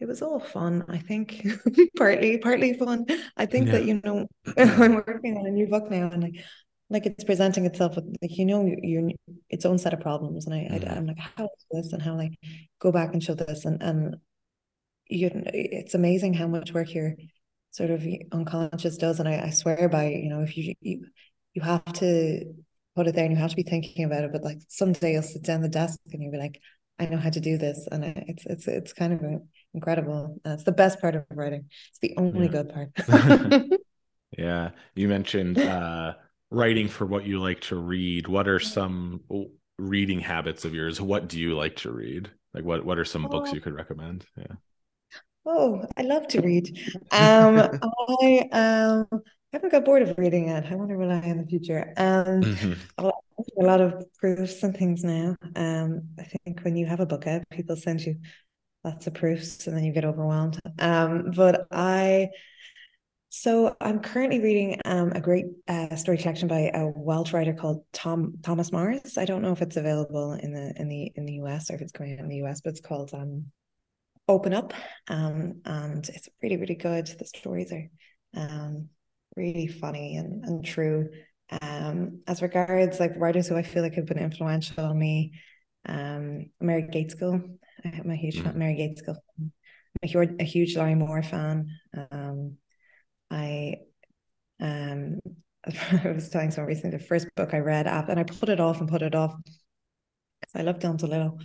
it 0.00 0.06
was 0.06 0.22
all 0.22 0.40
fun 0.40 0.84
i 0.88 0.98
think. 0.98 1.46
Partly 1.96 2.38
partly 2.38 2.74
fun. 2.74 3.06
I 3.36 3.46
think 3.46 3.66
yeah. 3.66 3.72
that 3.72 3.84
you 3.86 4.00
know 4.04 4.26
i'm 4.56 4.94
working 4.94 5.38
on 5.38 5.46
a 5.46 5.50
new 5.50 5.66
book 5.66 5.90
now 5.90 6.10
and 6.12 6.22
like 6.22 6.34
like 6.90 7.06
it's 7.06 7.24
presenting 7.24 7.64
itself 7.64 7.96
with 7.96 8.04
like 8.20 8.36
you 8.36 8.44
know 8.44 8.66
you 8.66 9.12
its 9.48 9.64
own 9.64 9.78
set 9.78 9.94
of 9.94 10.00
problems 10.00 10.44
and 10.44 10.54
I, 10.54 10.58
mm. 10.58 10.90
I 10.90 10.96
am 10.96 11.06
like 11.06 11.18
how 11.18 11.44
is 11.44 11.66
this? 11.70 11.92
And 11.94 12.02
how 12.02 12.14
like 12.14 12.34
go 12.78 12.92
back 12.92 13.14
and 13.14 13.22
show 13.24 13.34
this? 13.34 13.64
And 13.64 13.82
and 13.82 14.16
you 15.08 15.30
it's 15.34 15.94
amazing 15.94 16.34
how 16.34 16.46
much 16.46 16.72
work 16.72 16.92
your 16.94 17.14
sort 17.70 17.90
of 17.90 18.06
unconscious 18.32 18.96
does 18.96 19.20
and 19.20 19.28
I, 19.28 19.46
I 19.46 19.50
swear 19.50 19.88
by 19.88 20.08
you 20.08 20.28
know 20.28 20.42
if 20.42 20.56
you, 20.56 20.74
you 20.80 21.06
you 21.54 21.62
have 21.62 21.84
to 21.84 22.54
put 22.96 23.06
it 23.06 23.14
there 23.14 23.24
and 23.24 23.32
you 23.32 23.40
have 23.40 23.50
to 23.50 23.56
be 23.56 23.64
thinking 23.64 24.04
about 24.04 24.24
it 24.24 24.32
but 24.32 24.42
like 24.44 24.58
someday 24.68 25.12
you'll 25.12 25.22
sit 25.22 25.42
down 25.42 25.60
the 25.60 25.68
desk 25.68 25.98
and 26.12 26.22
you'll 26.22 26.32
be 26.32 26.38
like 26.38 26.60
I 26.98 27.06
know 27.06 27.16
how 27.16 27.30
to 27.30 27.40
do 27.40 27.58
this 27.58 27.88
and 27.90 28.04
it's 28.04 28.46
it's 28.46 28.68
it's 28.68 28.92
kind 28.92 29.12
of 29.12 29.42
incredible. 29.74 30.40
It's 30.44 30.62
the 30.62 30.72
best 30.72 31.00
part 31.00 31.16
of 31.16 31.24
writing. 31.30 31.68
It's 31.90 31.98
the 31.98 32.14
only 32.16 32.46
yeah. 32.46 32.52
good 32.52 32.68
part. 32.72 33.70
Yeah. 34.38 34.70
You 34.96 35.06
mentioned 35.06 35.58
uh 35.58 36.14
writing 36.50 36.88
for 36.88 37.06
what 37.06 37.24
you 37.24 37.40
like 37.40 37.60
to 37.62 37.76
read. 37.76 38.26
What 38.26 38.48
are 38.48 38.58
some 38.58 39.20
reading 39.78 40.18
habits 40.20 40.64
of 40.64 40.74
yours? 40.74 41.00
What 41.00 41.28
do 41.28 41.40
you 41.40 41.56
like 41.56 41.76
to 41.76 41.92
read? 41.92 42.30
Like 42.52 42.64
what 42.64 42.84
what 42.84 42.98
are 42.98 43.04
some 43.04 43.28
books 43.28 43.52
you 43.52 43.60
could 43.60 43.74
recommend? 43.74 44.24
Yeah 44.36 44.56
Oh, 45.46 45.84
I 45.96 46.02
love 46.02 46.26
to 46.28 46.40
read. 46.40 46.78
Um, 47.10 47.58
I 48.20 48.48
um, 48.52 49.22
haven't 49.52 49.72
got 49.72 49.84
bored 49.84 50.02
of 50.02 50.16
reading 50.16 50.48
yet. 50.48 50.66
I 50.70 50.74
wonder 50.74 50.96
will 50.96 51.12
I 51.12 51.20
in 51.20 51.38
the 51.38 51.46
future. 51.46 51.92
Um, 51.96 52.42
mm-hmm. 52.42 52.72
a, 52.98 53.12
lot, 53.58 53.80
of 53.80 54.04
proofs 54.14 54.62
and 54.62 54.76
things 54.76 55.04
now. 55.04 55.36
Um, 55.54 56.08
I 56.18 56.24
think 56.24 56.62
when 56.62 56.76
you 56.76 56.86
have 56.86 57.00
a 57.00 57.06
book 57.06 57.26
out, 57.26 57.42
people 57.50 57.76
send 57.76 58.00
you 58.00 58.16
lots 58.84 59.06
of 59.06 59.14
proofs, 59.14 59.66
and 59.66 59.76
then 59.76 59.84
you 59.84 59.92
get 59.92 60.04
overwhelmed. 60.04 60.60
Um, 60.78 61.32
but 61.34 61.66
I. 61.70 62.28
So 63.36 63.74
I'm 63.80 63.98
currently 63.98 64.38
reading 64.38 64.80
um, 64.84 65.10
a 65.10 65.20
great 65.20 65.46
uh, 65.66 65.96
story 65.96 66.18
collection 66.18 66.46
by 66.46 66.70
a 66.72 66.86
Welsh 66.86 67.32
writer 67.32 67.52
called 67.52 67.84
Tom 67.92 68.34
Thomas 68.44 68.70
Morris. 68.70 69.18
I 69.18 69.24
don't 69.24 69.42
know 69.42 69.50
if 69.50 69.60
it's 69.60 69.76
available 69.76 70.34
in 70.34 70.52
the 70.52 70.72
in 70.80 70.88
the 70.88 71.10
in 71.16 71.26
the 71.26 71.32
US 71.42 71.68
or 71.68 71.74
if 71.74 71.80
it's 71.80 71.90
coming 71.90 72.12
out 72.12 72.20
in 72.20 72.28
the 72.28 72.44
US, 72.44 72.60
but 72.60 72.70
it's 72.70 72.80
called 72.80 73.12
um, 73.12 73.46
open 74.26 74.54
up 74.54 74.72
um, 75.08 75.60
and 75.64 76.08
it's 76.08 76.28
really 76.42 76.56
really 76.56 76.74
good. 76.74 77.06
The 77.06 77.26
stories 77.26 77.72
are 77.72 77.90
um, 78.36 78.88
really 79.36 79.66
funny 79.66 80.16
and, 80.16 80.44
and 80.44 80.64
true. 80.64 81.10
Um, 81.60 82.22
as 82.26 82.40
regards 82.40 82.98
like 82.98 83.12
writers 83.16 83.48
who 83.48 83.56
i 83.56 83.62
feel 83.62 83.82
like 83.82 83.94
have 83.94 84.06
been 84.06 84.18
influential 84.18 84.82
on 84.82 84.98
me 84.98 85.32
um, 85.86 86.46
mary 86.58 86.84
gaitskill 86.84 87.58
i'm 87.84 88.10
a 88.10 88.16
huge 88.16 88.38
mm. 88.38 88.44
fan 88.44 88.58
mary 88.58 88.74
gaitskill 88.74 89.16
i'm 89.38 89.52
a 90.02 90.06
huge, 90.06 90.30
a 90.40 90.44
huge 90.44 90.74
Lorrie 90.74 90.94
Moore 90.94 91.22
fan. 91.22 91.68
Um, 92.10 92.56
i 93.30 93.74
um 94.60 95.20
I 95.66 96.12
was 96.12 96.28
telling 96.28 96.50
someone 96.50 96.68
recently 96.68 96.98
the 96.98 97.04
first 97.04 97.28
book 97.36 97.54
I 97.54 97.58
read 97.58 97.86
after, 97.86 98.10
and 98.10 98.20
I 98.20 98.24
put 98.24 98.48
it 98.48 98.60
off 98.60 98.80
and 98.80 98.88
put 98.88 99.02
it 99.02 99.14
off. 99.14 99.34
Because 100.40 100.54
i 100.54 100.62
love 100.62 100.78
Don 100.78 100.98
DeLillo, 100.98 101.38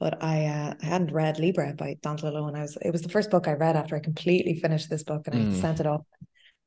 but 0.00 0.22
I 0.22 0.46
uh, 0.46 0.74
I 0.82 0.84
hadn't 0.84 1.12
read 1.12 1.38
Libra 1.38 1.74
by 1.74 1.96
Don 2.02 2.16
DeLillo, 2.16 2.48
and 2.48 2.56
I 2.56 2.62
was 2.62 2.76
it 2.82 2.90
was 2.90 3.02
the 3.02 3.10
first 3.10 3.30
book 3.30 3.46
I 3.46 3.52
read 3.52 3.76
after 3.76 3.94
I 3.94 4.00
completely 4.00 4.58
finished 4.58 4.88
this 4.88 5.04
book, 5.04 5.28
and 5.28 5.34
mm. 5.36 5.56
I 5.56 5.60
sent 5.60 5.78
it 5.78 5.86
off 5.86 6.00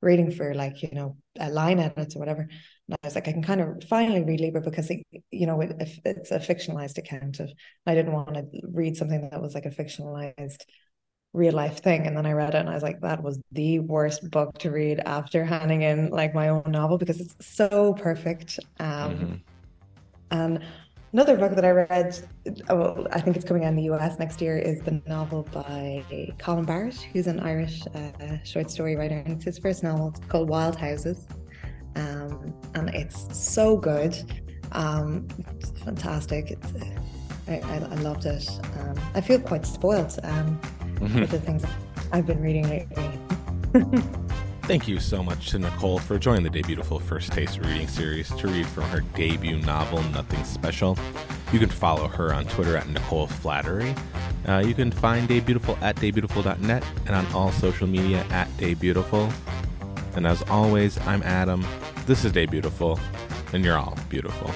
reading 0.02 0.32
for 0.32 0.54
like 0.54 0.84
you 0.84 0.91
know 0.93 1.17
a 1.39 1.50
line 1.50 1.80
edits 1.80 2.15
or 2.15 2.19
whatever. 2.19 2.41
And 2.41 2.98
I 3.02 3.08
was 3.08 3.15
like, 3.15 3.28
I 3.28 3.32
can 3.32 3.43
kind 3.43 3.60
of 3.60 3.84
finally 3.89 4.24
read 4.24 4.39
Libra 4.39 4.62
because 4.62 4.89
it, 4.91 5.04
you 5.32 5.48
know 5.48 5.60
it, 5.62 5.76
it's 6.06 6.32
a 6.32 6.39
fictionalized 6.39 7.00
account 7.00 7.39
of. 7.39 7.52
I 7.88 7.96
didn't 7.96 8.13
want 8.13 8.36
to 8.36 8.46
read 8.72 8.96
something 8.96 9.30
that 9.30 9.41
was 9.41 9.56
like 9.56 9.65
a 9.65 9.72
fictionalized 9.72 10.62
real 11.34 11.54
life 11.54 11.82
thing 11.82 12.06
and 12.06 12.15
then 12.15 12.28
i 12.28 12.32
read 12.32 12.54
it 12.54 12.60
and 12.60 12.69
i 12.69 12.76
was 12.76 12.84
like 12.84 13.02
that 13.02 13.24
was 13.24 13.41
the 13.54 13.80
worst 13.80 14.30
book 14.30 14.56
to 14.60 14.69
read 14.69 15.00
after 15.04 15.43
handing 15.43 15.82
in 15.82 16.12
like 16.12 16.36
my 16.36 16.50
own 16.50 16.62
novel 16.67 16.96
because 16.96 17.19
it's 17.19 17.36
so 17.41 17.91
perfect 17.96 18.60
um 18.80 19.15
mm-hmm. 19.17 19.34
and 20.30 20.63
Another 21.13 21.38
book 21.38 21.54
that 21.54 21.63
I 21.63 21.69
read, 21.69 22.19
oh, 22.69 23.06
I 23.12 23.21
think 23.21 23.36
it's 23.36 23.45
coming 23.45 23.65
out 23.65 23.69
in 23.69 23.76
the 23.76 23.84
US 23.84 24.17
next 24.17 24.41
year, 24.41 24.58
is 24.58 24.82
the 24.82 24.99
novel 25.08 25.43
by 25.54 26.04
Colin 26.39 26.65
Barrett, 26.65 26.99
who's 27.13 27.28
an 27.28 27.39
Irish 27.39 27.84
uh, 27.93 28.38
short 28.43 28.71
story 28.71 28.95
writer. 28.95 29.19
And 29.19 29.36
it's 29.36 29.45
his 29.45 29.60
first 29.60 29.84
novel. 29.84 30.08
It's 30.10 30.19
called 30.28 30.49
Wild 30.49 30.76
Houses. 30.76 31.28
Um, 31.95 32.52
and 32.73 32.89
it's 32.89 33.28
so 33.38 33.78
good. 33.78 34.17
Um, 34.71 35.28
it's 35.62 35.69
fantastic. 35.82 36.49
It's, 36.49 36.73
uh, 36.73 36.99
I, 37.47 37.60
I, 37.60 37.76
I, 37.76 37.95
loved 38.02 38.26
it. 38.26 38.49
Um, 38.80 38.99
I 39.13 39.21
feel 39.21 39.39
quite 39.39 39.67
spoiled 39.67 40.17
um, 40.23 40.60
mm-hmm. 40.95 41.19
with 41.19 41.30
the 41.30 41.39
things 41.39 41.63
I've 42.12 42.26
been 42.26 42.41
reading 42.41 42.67
lately. 42.67 44.10
Thank 44.63 44.88
you 44.88 45.02
so 45.02 45.21
much 45.21 45.49
to 45.49 45.60
Nicole 45.60 45.99
for 45.99 46.17
joining 46.17 46.49
the 46.49 46.49
Debutiful 46.49 47.02
First 47.02 47.34
Taste 47.34 47.60
reading 47.60 47.86
series 47.86 48.30
to 48.36 48.47
read 48.47 48.65
from 48.65 48.84
her 48.86 49.02
debut 49.02 49.58
novel, 49.58 50.02
Nothing 50.04 50.41
Special. 50.45 50.97
You 51.52 51.60
can 51.60 51.67
follow 51.67 52.08
her 52.08 52.34
on 52.34 52.45
Twitter 52.45 52.78
at 52.78 52.88
Nicole 52.88 53.28
Flattery. 53.28 53.93
Uh, 54.47 54.63
you 54.65 54.73
can 54.73 54.89
find 54.89 55.28
Debutiful 55.28 55.80
at 55.82 55.97
debutiful.net 55.97 56.86
and 57.06 57.13
on 57.13 57.26
all 57.34 57.52
social 57.52 57.88
media 57.88 58.26
at 58.30 58.47
Debutiful. 58.58 59.34
And 60.15 60.26
as 60.26 60.41
always, 60.43 60.97
I'm 60.99 61.23
Adam. 61.23 61.67
This 62.06 62.23
is 62.23 62.32
Debutiful, 62.32 62.97
and 63.52 63.65
you're 63.65 63.78
all 63.78 63.97
beautiful. 64.08 64.49